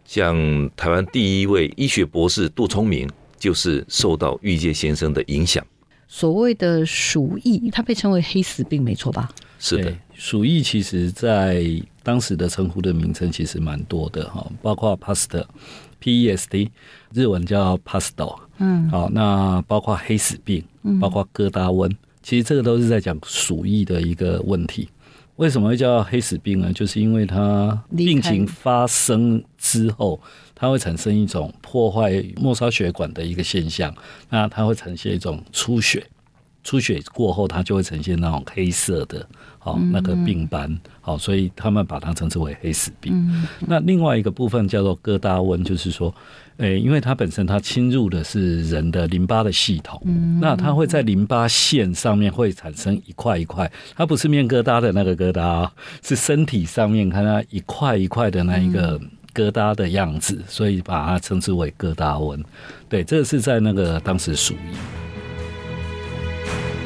[0.05, 5.65] 像台湾第一位医学博士杜聪明，就是受到玉阶先生的影响。
[6.15, 9.31] 所谓的鼠疫，它被称为黑死病，没错吧？
[9.57, 11.65] 是的，，鼠疫其实在
[12.03, 15.43] 当时的称呼的名称其实蛮多的哈，包括 past、
[15.99, 16.69] PEST，
[17.15, 20.63] 日文叫 pasto，嗯，好，那包括黑死病，
[21.01, 24.87] 包括疙瘩瘟，其实这个都是在讲鼠疫的一个问题。
[25.37, 26.71] 为什么会叫黑死病呢？
[26.71, 30.21] 就是因为它病情发生之后，
[30.63, 33.93] 它会产生一种破坏末梢血管的一个现象，
[34.29, 36.01] 那它会呈现一种出血，
[36.63, 39.27] 出血过后它就会呈现那种黑色的，
[39.59, 43.45] 好、那个病斑，好、所以他们把它称之为黑死病。
[43.59, 46.15] 那另外一个部分叫做疙瘩瘟，就是说，
[46.55, 50.01] 诶、因为它本身它侵入的是人的淋巴的系统，
[50.39, 55.69] 那它会在淋巴腺上面会产生一块一块，它不是面疙瘩的那个疙瘩哦，
[56.01, 58.97] 是身体上面看它一块一块的那一个。
[59.33, 62.43] 疙瘩的样子，所以把它称之为疙瘩纹。
[62.87, 64.75] 对，这个是在那个当时鼠疫。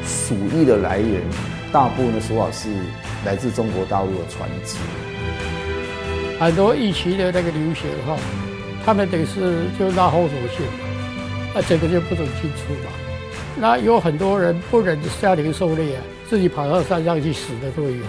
[0.06, 1.22] 鼠疫的来源，
[1.70, 2.68] 大部分的说法是
[3.24, 4.76] 来自中国大陆的船只。
[6.40, 8.16] 很多疫情的那个流行哈，
[8.86, 12.90] 他们等于是就拉后手线嘛，那整个就不准进出嘛。
[13.60, 18.04] 那有很多人不忍下零受累啊，自己跑到山上去死的都有。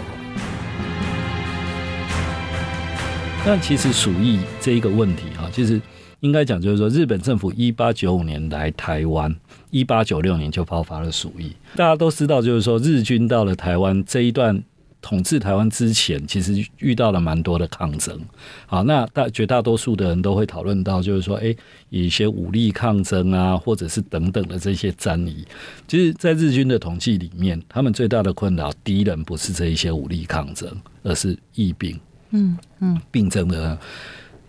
[3.51, 5.81] 但其实鼠疫这一个问题啊，其实
[6.19, 9.35] 应该讲就是说，日本政府一八九五年来台湾，
[9.71, 11.51] 一八九六年就爆发了鼠疫。
[11.75, 14.63] 大家都知道，就是说日军到了台湾这一段
[15.01, 18.21] 统治台湾之前，其实遇到了蛮多的抗争。
[18.67, 21.57] 好，那大绝大多数的人都会讨论到，就是说，诶，
[21.89, 25.43] 有一些武力抗争啊，或者是等等的这些战役。
[25.87, 30.69] 其实，在日军的统计里面，他们最大的困扰，敌人不是这一些武力抗争，
[31.01, 31.99] 而是疫病。
[32.31, 33.77] 嗯嗯，病症的，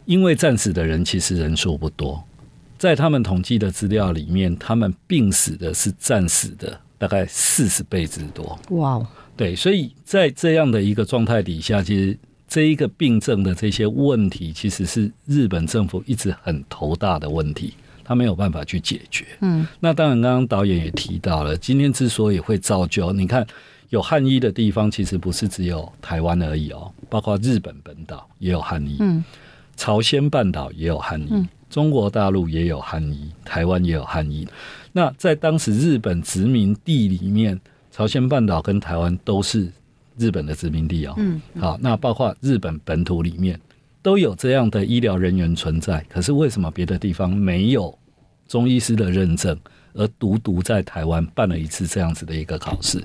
[0.05, 2.23] 因为战死的人其实人数不多，
[2.79, 8.59] 在他们统计的资料里面，他们病死的是战死的大概四十倍之多。
[8.71, 19.25] 哇哦，对，所以在这样的一个状态底下，其实这一个病症的这些问题，其实是日本政府一直很头大的问题，他没有办法去解决。
[19.41, 23.47] 嗯，那当然，刚刚导演也提到了，今天之所以会造就，你看
[23.91, 29.23] 有汉医的地方，其实不是只有台湾而已哦，包括日本本岛也有汉医，嗯，
[29.77, 34.45] 朝鲜半岛也有汉医，嗯中国大陆也有汉医，台湾也有汉医。
[34.91, 37.61] 那在当时日本殖民地里面，
[37.93, 39.71] 朝鲜半岛跟台湾都是
[40.19, 41.15] 日本的殖民地哦。
[41.19, 43.61] 嗯，好，那包括日本本土里面
[44.03, 47.97] 都有这样的医疗人员存在，可是为什么别的地方没有
[48.49, 49.57] 中医师的认证，
[49.95, 53.01] 而独独在台湾办了一次这样子的一个考试？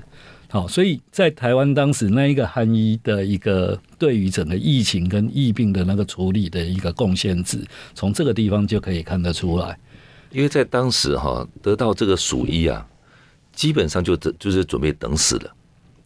[0.48, 7.58] 好，所以在台湾当时那一个汉医的一个对于整个疫情跟疫病的那个处理的一个贡献值，
[7.94, 9.76] 从这个地方就可以看得出来。
[10.30, 12.86] 因为在当时哈得到这个鼠疫啊，
[13.52, 15.54] 基本上就就是准备等死了，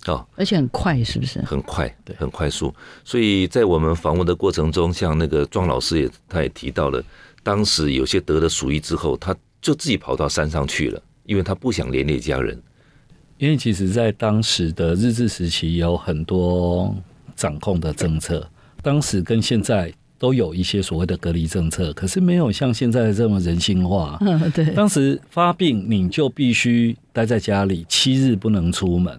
[0.07, 1.41] 哦，而且很快，是不是？
[1.43, 2.75] 很快，对，很快速。
[3.05, 7.03] 所以在我们访问的过程中，像那个庄老师也他也提到了，
[7.43, 12.61] 当时有些得了鼠疫之后，他就自己跑到山上去了，因为他不想连累家人。
[13.41, 16.95] 因为其实，在当时的日治时期，有很多
[17.35, 18.49] 掌控的政策，
[18.81, 19.93] 当时跟现在。
[20.21, 24.19] 都有一些所谓的隔离政策，可是没有像现在这么人性化。
[24.21, 24.67] 嗯，对。
[24.73, 29.19] 当时发病你就必须待在家里七日不能出门，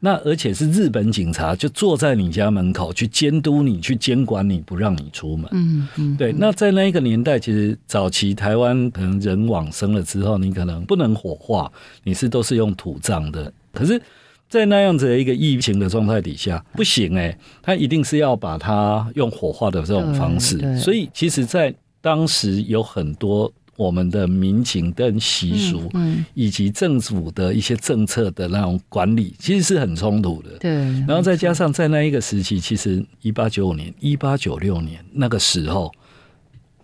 [0.00, 5.48] 那而且是日本警察就坐在你家门口去监督你、去监管你，不让你出门。
[5.52, 6.32] 嗯嗯，对。
[6.32, 11.70] 那在那一个年代，其实早期台湾可能人往生了之后，你可能不能火化，
[12.02, 13.52] 你是都是用土葬的。
[13.72, 14.00] 可是。
[14.48, 20.58] 在那样子的一个疫情的状态底下，不行哎，他一定是要把它用火化的这种方式。
[20.76, 25.88] 所以，其实，在当时有很多我们的民情跟习俗，
[26.34, 30.58] 以及政府的一些政策的那种管理，其实是很冲突的。
[30.58, 30.72] 对。
[31.06, 35.92] 然后再加上在那一个时期，其实一八九五年、一八九六年那个时候，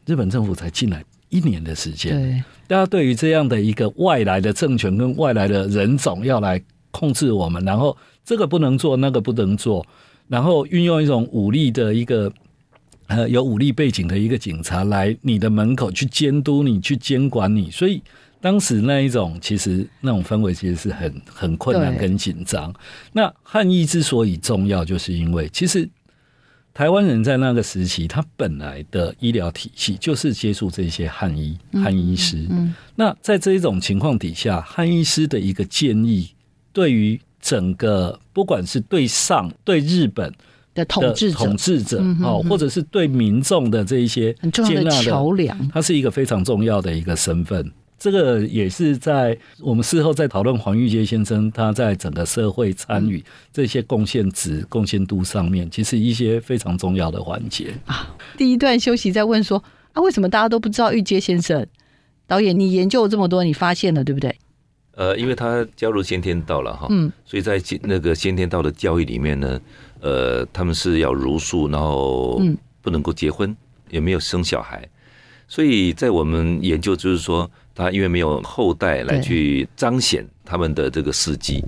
[0.05, 2.12] 日本政府才进来一年的时间。
[2.12, 2.45] 对。
[2.68, 6.62] 大家对于这样的一个外来的政权跟外来的人种要来。
[6.97, 7.94] 控制我们，然后
[8.24, 9.86] 这个不能做，那个不能做，
[10.28, 12.32] 然后运用一种武力的一个
[13.09, 17.70] 呃有武力背景的一个警察来你的门口去监督你，去监管你。
[17.70, 18.03] 所以
[18.40, 22.72] 当时那一种其实那种氛围其实是很很困难跟紧张。
[23.12, 25.86] 那汉医之所以重要，就是因为其实
[26.72, 32.47] 台湾人在那个时期，他本来的医疗体系就是接触这些汉医汉医师。
[32.49, 36.30] 嗯，那在这一种情况底下，汉医师的一个建议。
[36.77, 40.31] 对于整个，不管是对上对日本
[40.74, 47.72] 的统治者、统治者哦，或者是对民众的这一些很重要的桥梁，它是一个非常重要的一个身份。
[47.99, 58.14] 这个也是在我们事后在讨论黄玉杰先生他在整个社会参与这些贡献值、贡献度上面，其实一些非常重要的环节啊。
[58.37, 59.64] 第一段休息在问说
[59.95, 61.66] 啊，为什么大家都不知道玉阶先生？
[62.27, 64.37] 导演，你研究了这么多，你发现了对不对？
[64.97, 69.61] 呃，因为他加入先天道了哈，嗯，所以在那个先天道的教育里面呢，
[70.01, 72.40] 呃，他们是要茹素，然后
[72.80, 73.55] 不能够结婚，
[73.90, 74.88] 也没有生小孩，
[75.47, 81.62] 所以在我们研究就是说，他因为没有后代来去彰显他们的这个事迹，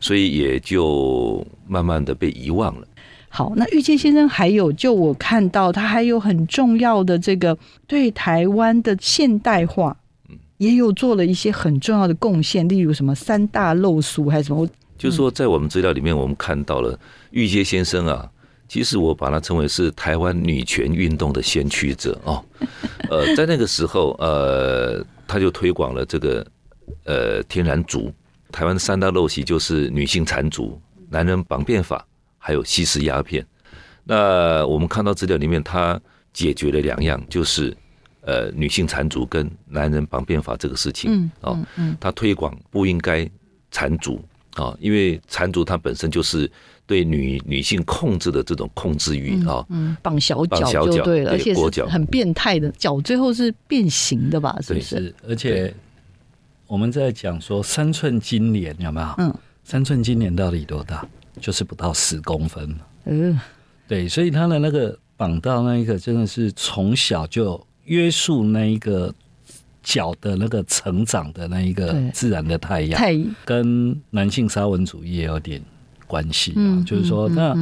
[0.00, 2.86] 所以也就慢慢的被遗忘了。
[3.28, 7.56] 好，那玉阶先生还有，就我看到他还有很重要的这个
[7.86, 9.96] 对台湾的现代化。
[10.62, 14.68] 也有做了一些很重要的贡献，例如什么三大漏俗还是什么？
[14.96, 16.96] 就是说，在我们资料里面，我们看到了
[17.32, 18.30] 玉阶先生啊，
[18.68, 22.44] 其实我把他称为是台湾女权运动的先驱者哦。
[23.10, 26.46] 呃，在那个时候，呃，他就推广了这个
[27.04, 28.12] 呃天然族。
[28.52, 32.06] 台湾的三大陋习就是女性缠足、男人绑辫法，
[32.38, 33.44] 还有吸食鸦片。
[34.04, 36.00] 那我们看到资料里面，他
[36.32, 37.76] 解决了两样，就是。
[38.24, 41.58] 呃，女性缠足跟男人绑辫法这个事情，嗯，哦，
[41.98, 43.28] 他推广不应该
[43.72, 44.22] 缠足
[44.54, 46.48] 啊，因为缠足它本身就是
[46.86, 54.56] 对女女性控制的这种控制欲啊，嗯，绑小脚就对了，而且是很变态的脚，最后是变形的吧？
[54.62, 55.12] 是不是？
[55.26, 55.74] 而且
[56.68, 59.14] 我们在讲说三寸金莲有没有？
[59.18, 61.04] 嗯，三寸金莲到底多大？
[61.40, 62.72] 就是不到十公分。
[63.06, 63.36] 嗯，
[63.88, 67.60] 对，所以他的那个绑到那一个真的是从小就。
[67.84, 69.12] 约束那一个
[69.82, 73.00] 脚的那个成长的那一个自然的太阳，
[73.44, 75.60] 跟男性沙文主义也有点
[76.06, 76.84] 关系啊。
[76.86, 77.52] 就是说，那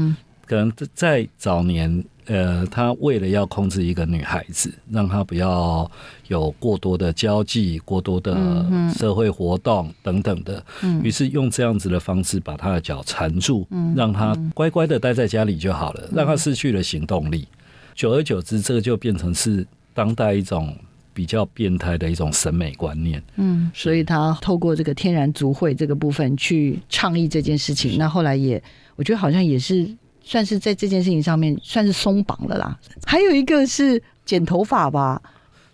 [0.45, 5.91] 可能在早年，呃，他为了要控制一个女孩子，让她不要
[6.29, 10.63] 有过多的交际、过多的社会活动等等的，
[11.03, 13.67] 于是用这样子的方式把她的脚缠住，
[13.97, 17.49] 让她乖乖的待在家里就好了，让她失去了行动力。
[17.95, 19.67] 久而久之，这个就变成是。
[20.01, 20.75] 当代一种
[21.13, 28.63] 比较变态的一种审美观念，嗯，所以他透过这个天然族会这个部分去倡议这件事情，那后来也
[28.97, 29.95] 我觉得好像也是
[30.25, 32.79] 算是在这件事情上面算是松绑了啦。
[33.05, 35.21] 还有一个是剪头发吧，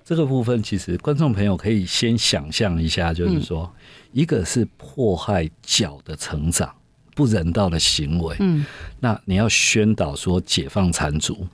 [0.05, 3.72] 这个部分其实观众朋友可以先想象一下，就是说，
[4.11, 6.74] 一个是迫害脚的成长，
[7.14, 8.66] 不人道的行为，嗯，
[8.99, 11.47] 那你要宣导说解放缠足，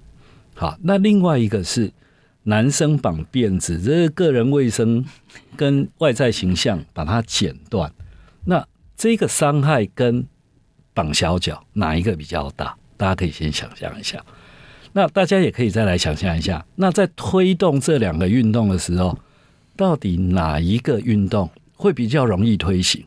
[0.54, 1.92] 好，那另外一个是
[2.44, 5.04] 男生绑辫子，这是个人卫生
[5.56, 7.92] 跟外在形象把它剪断，
[8.44, 8.66] 那
[8.96, 10.26] 这个伤害跟
[10.92, 12.76] 绑小脚哪一个比较大？
[12.96, 14.24] 大家可以先想象一下。
[14.92, 19.18] 那大家也可以再来想象一下，那在推动这两个运动的时候，
[19.76, 23.04] 到底哪一个运动会比较容易推行？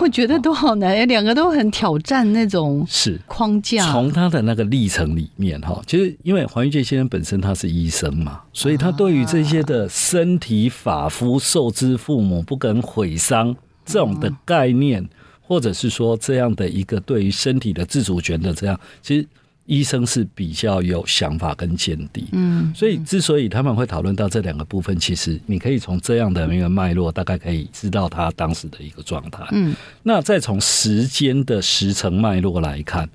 [0.00, 3.90] 我觉得都好难，两个都很挑战那种是框架。
[3.92, 13.54] 从他的那个历程里面哈，其实因为黄玉介先生本身他是医生嘛，所以他对于这些的身体发肤受之父母不肯毁伤
[13.84, 15.06] 这种的概念，
[15.40, 19.26] 或者是说这样的一个对于身体的自主权的这样，其实。
[19.68, 29.46] 医生是比较有想法跟见地，嗯，所以之所以他们会讨论到这两个部分，其实你可以从这样的一个脉络，大概可以知道他当时的一个状态。
[29.52, 33.06] 嗯，那再从时间的时程脉络来看，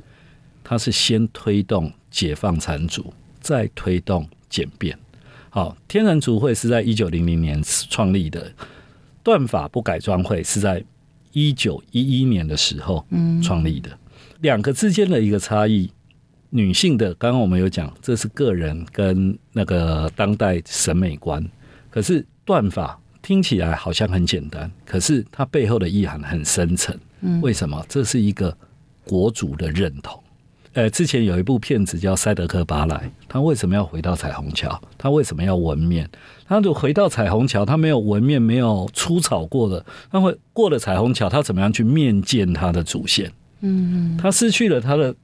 [0.64, 4.96] 他是先推动解放残族，再推动简便。
[5.50, 8.54] 好，天然族会是在一九零零年创立的，
[9.24, 10.84] 断法不改装会是在
[11.32, 13.04] 一九一一年的时候
[13.42, 13.90] 创立的，
[14.42, 15.90] 两个之间的一个差异。
[16.56, 21.44] 女性的，刚刚我们有讲，这是个人跟那个当代审美观。
[21.90, 26.96] 可是断法听起来好像很简单，可是它背后的意涵很深沉。
[27.22, 27.84] 嗯，为什么？
[27.90, 28.56] 这是一个
[29.04, 30.22] 国族的认同。
[30.74, 32.98] 呃，之前有一部片子叫《塞德克巴莱》，
[33.28, 34.80] 他为什么要回到彩虹桥？
[34.96, 36.08] 他为什么要纹面？
[36.48, 43.32] 他如果回到彩虹桥，他没有纹面，没有出草过的，他会过了彩虹桥，他怎么样去面见他的祖先？
[43.62, 45.16] 嗯，他失去了他的。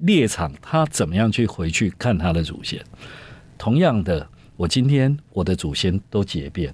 [0.00, 2.84] 猎场，他怎么样去回去看他的祖先？
[3.56, 6.72] 同样的，我今天我的祖先都结辫，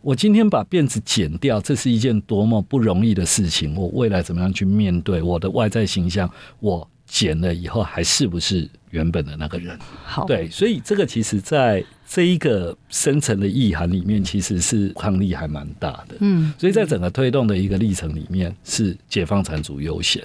[0.00, 3.74] 我今天把辫子剪掉，这是一件多么不容易的事情。
[3.74, 6.30] 我未来怎么样去面对我的外在形象？
[6.60, 9.78] 我剪了以后还是不是原本的那个人？
[10.04, 16.16] 好，对，所以这个其实在这一个深层的意涵里面，其实是抗力还蛮大的。
[16.20, 20.22] 嗯，所以在整个推动的一个历程里面，是解放产主优先。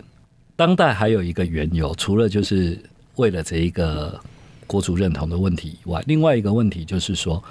[0.57, 2.77] 当代还有一个缘由，除了就是
[3.15, 4.19] 为了这一个
[4.65, 7.41] 国族认同的问题以外，另外一个问题就是说，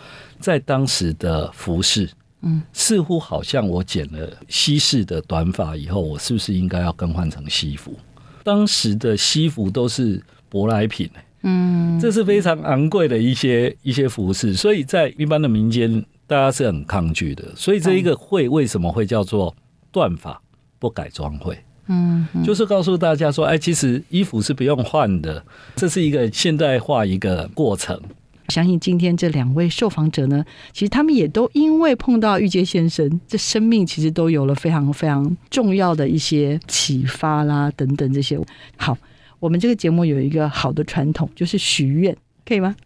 [0.40, 2.10] 在当时的服饰，
[2.42, 7.94] 嗯，似乎好像我剪了西式的短发以后，我是不是应该要更换成西服？
[8.42, 11.08] 当时的西服都是舶来品，
[11.42, 17.44] 嗯，这是非常昂贵的一些一些服饰，所以在一般的民间，大家是很抗拒的。
[17.54, 19.54] 所以这一个会为什么会叫做
[19.92, 20.42] 断发
[20.80, 21.56] 不改装会？
[21.88, 28.00] 嗯，就是告诉大家说，哎，其实衣服是不用换的，这是一个现代化一个过程。
[28.48, 38.38] 相信今天这两位受访者呢，其实他们也都因为碰到玉阶先生，这生命其实都有了非常非常重要的一些启发啦，等等这些。
[38.76, 38.96] 好，
[39.40, 42.76] 我们这个节目有一个好的传统，就是许愿，可以吗？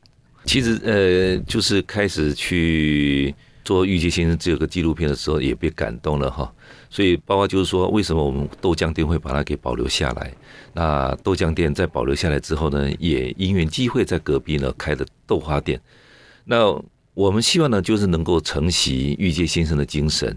[0.47, 3.35] 其实，呃，就是开始去
[3.71, 6.53] 做玉阶先生这个纪录片的时候，也被感动了哈。
[6.91, 10.35] 所以，包括就是说，为什么我们豆浆店会把它给保留下来？
[10.73, 15.81] 那豆浆店在保留下来之后呢，也因缘机会在隔壁呢开的豆花店。
[16.45, 16.77] 那
[17.15, 20.37] 我们希望呢，就是能够承袭玉界先生的精神，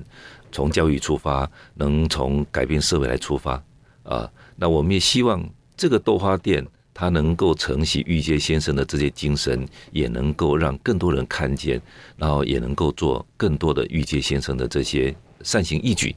[0.51, 3.59] 从教育出发，能从改变社会来出发
[4.03, 4.29] 啊。
[4.55, 5.43] 那我们也希望
[5.75, 6.63] 这个豆花店，
[6.93, 11.81] 它能够承袭玉阶先生的这些精神，也能够让更多人看见，
[12.17, 16.15] 然后也能够做更多的玉阶先生的这些善行义举。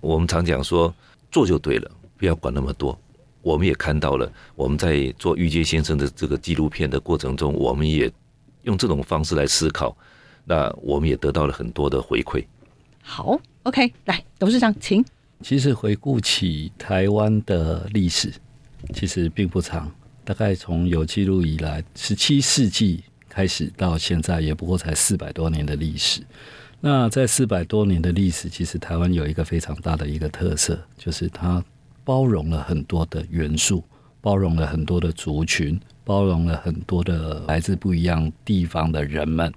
[0.00, 0.92] 我们常讲说，
[1.30, 2.98] 做就对了，不要管那么多。
[3.40, 8.10] 我们也看到了，我们在做玉阶先生的这个纪录片的过程中，我们也
[8.62, 9.96] 用这种方式来思考，
[10.44, 12.44] 那我们也得到了很多的回馈。
[13.00, 15.02] 好，OK，来，董事长，请。
[15.40, 18.32] 其实回顾起台湾的历史，
[18.92, 19.90] 其实并不长，
[20.28, 26.20] 大概从有记录以来，十七世纪开始到现在，也不过才四百多年的历史。
[26.82, 31.64] 那在四百多年的历史，其实台湾有一个非常大的一个特色，就是它
[32.04, 33.82] 包容了很多的元素，
[34.20, 39.50] 包容了很多的族群，包容了很多的来自不一样地方的人们。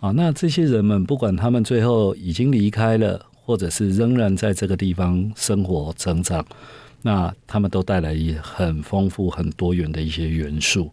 [0.00, 6.42] 啊，那这些人们不管他们最后已经离开了，或者是仍然在这个地方生活成长，
[7.02, 10.90] 那他们都带来一很丰富、很多元的一些元素。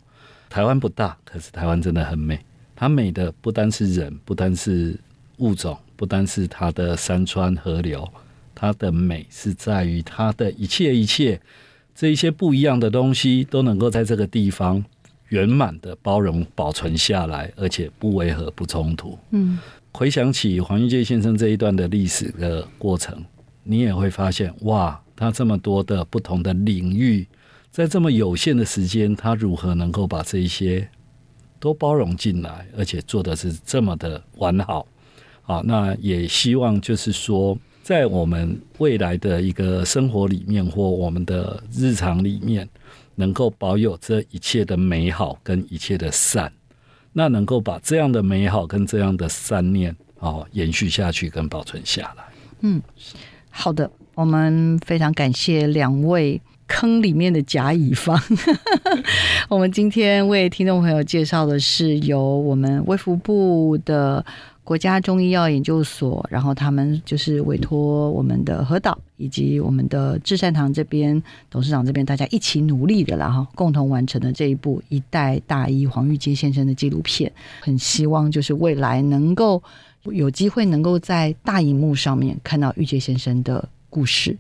[0.49, 2.39] 台湾不大，可是台湾真的很美。
[2.75, 4.97] 它美的不单是人，不单是。
[5.39, 8.07] 物种不单是它的山川河流，
[8.55, 11.37] 它的美是在于它的一切一切
[11.93, 14.81] 这一些不一样的东西都能够在这个地方
[15.27, 19.19] 圆满的包容保存下来，而且不违和、不冲突。
[19.31, 19.59] 嗯，
[19.91, 23.21] 回想起黄玉介先生这一段的历史的过程，
[23.63, 27.27] 你也会发现，哇，他这么多的不同的领域，
[27.71, 30.87] 在这么有限的时间，他如何能够把这一些
[31.59, 34.85] 都包容进来，而且做的是这么的完好。
[35.41, 42.67] 好，那也希望就是说，在我们未来的一个生活里面，或我们的日常里面，
[43.13, 46.51] 能够保有这一切的美好跟一切的善，
[47.13, 52.23] 那能够把这样的美好跟这样的善念哦延续下去跟保存下来。
[52.61, 52.81] 嗯，
[53.51, 58.19] 好的，我们非常感谢两位坑里面的甲乙方。
[59.49, 64.25] 我们今天为听众朋友介绍的是由我们卫福部的。
[64.65, 77.31] 国家中医药研究所，然后他们就是委托我们的何导以及我们的至善堂这边董事长这边，大家一起努力的，然后共同完成的这一部一代大医黄玉阶先生的纪录片。
[77.61, 79.61] 很希望就是未来能够
[80.05, 84.37] 有机会能够在大荧幕上面看到玉阶先生的故事，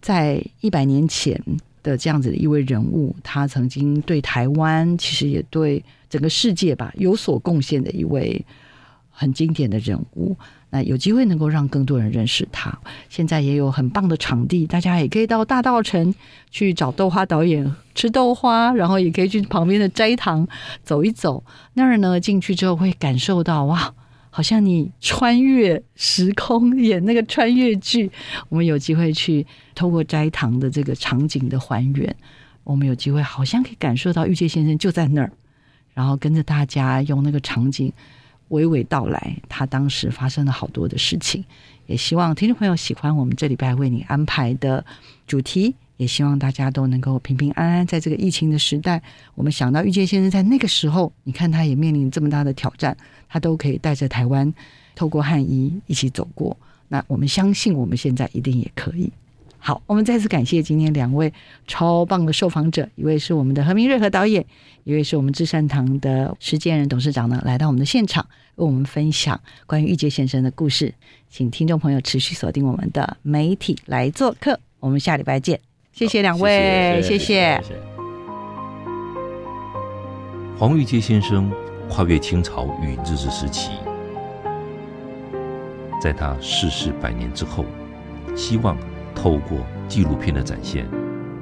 [0.00, 1.42] 在一百年前
[1.82, 8.44] 的这样子的一位人物，他曾经对台湾，其实也对整个世界吧有所贡献的一位。
[9.14, 10.34] 很经典的人物，
[10.70, 12.76] 那有机会能够让更多人认识他。
[13.10, 16.12] 现在也有很棒的场地，大家也可以到大道城
[16.50, 20.48] 去找豆花导演吃豆花，然后也可以去旁边的斋堂
[20.82, 21.44] 走一走。
[21.74, 23.94] 那儿呢，进去之后会感受到哇，
[24.34, 28.10] 好像你穿越时空演那个穿越剧。
[28.48, 32.16] 我们有机会去透过斋堂的这个场景的还原，
[32.64, 35.30] 我们有机会好像可以感受到玉界先生就在那儿，
[35.92, 37.92] 然后跟着大家用那个场景。
[38.48, 41.42] 娓娓道来，他当时发生了好多的事情，
[41.86, 44.84] 也希望听众朋友喜欢我们这礼拜为你安排的
[45.26, 47.86] 主题，也希望大家都能够平平安安。
[47.86, 49.00] 在这个疫情的时代，
[49.36, 52.96] 我们想到玉界先生在那个时候，你看他也面临这么大的挑战，
[53.28, 54.52] 他都可以带着台湾
[54.94, 56.56] 透过汉医一起走过。
[56.88, 59.10] 那我们相信，我们现在一定也可以。
[59.64, 61.32] 好，我们再次感谢今天两位
[61.68, 64.44] 超棒的受访者，一位是我们的何明瑞和导演，
[64.82, 68.26] 一位是我们至善堂的实践人董事长呢，来到我们的现场，
[68.56, 70.92] 为我们分享关于玉洁先生的故事。
[71.30, 75.71] 请听众朋友持续锁定我们的媒体来做客，我们下礼拜见。
[75.92, 77.60] 谢谢两位，谢谢。
[80.58, 81.52] 黄玉阶先生
[81.88, 83.70] 跨越清朝与日治时期，
[86.00, 87.64] 在他逝世百年之后，
[88.34, 88.76] 希望。
[89.14, 90.88] 透过纪录片的展现，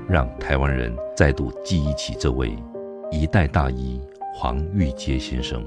[0.08, 2.52] 让台湾人再度记忆起这位
[3.12, 4.00] 一代大医
[4.34, 5.64] 黄玉阶先生。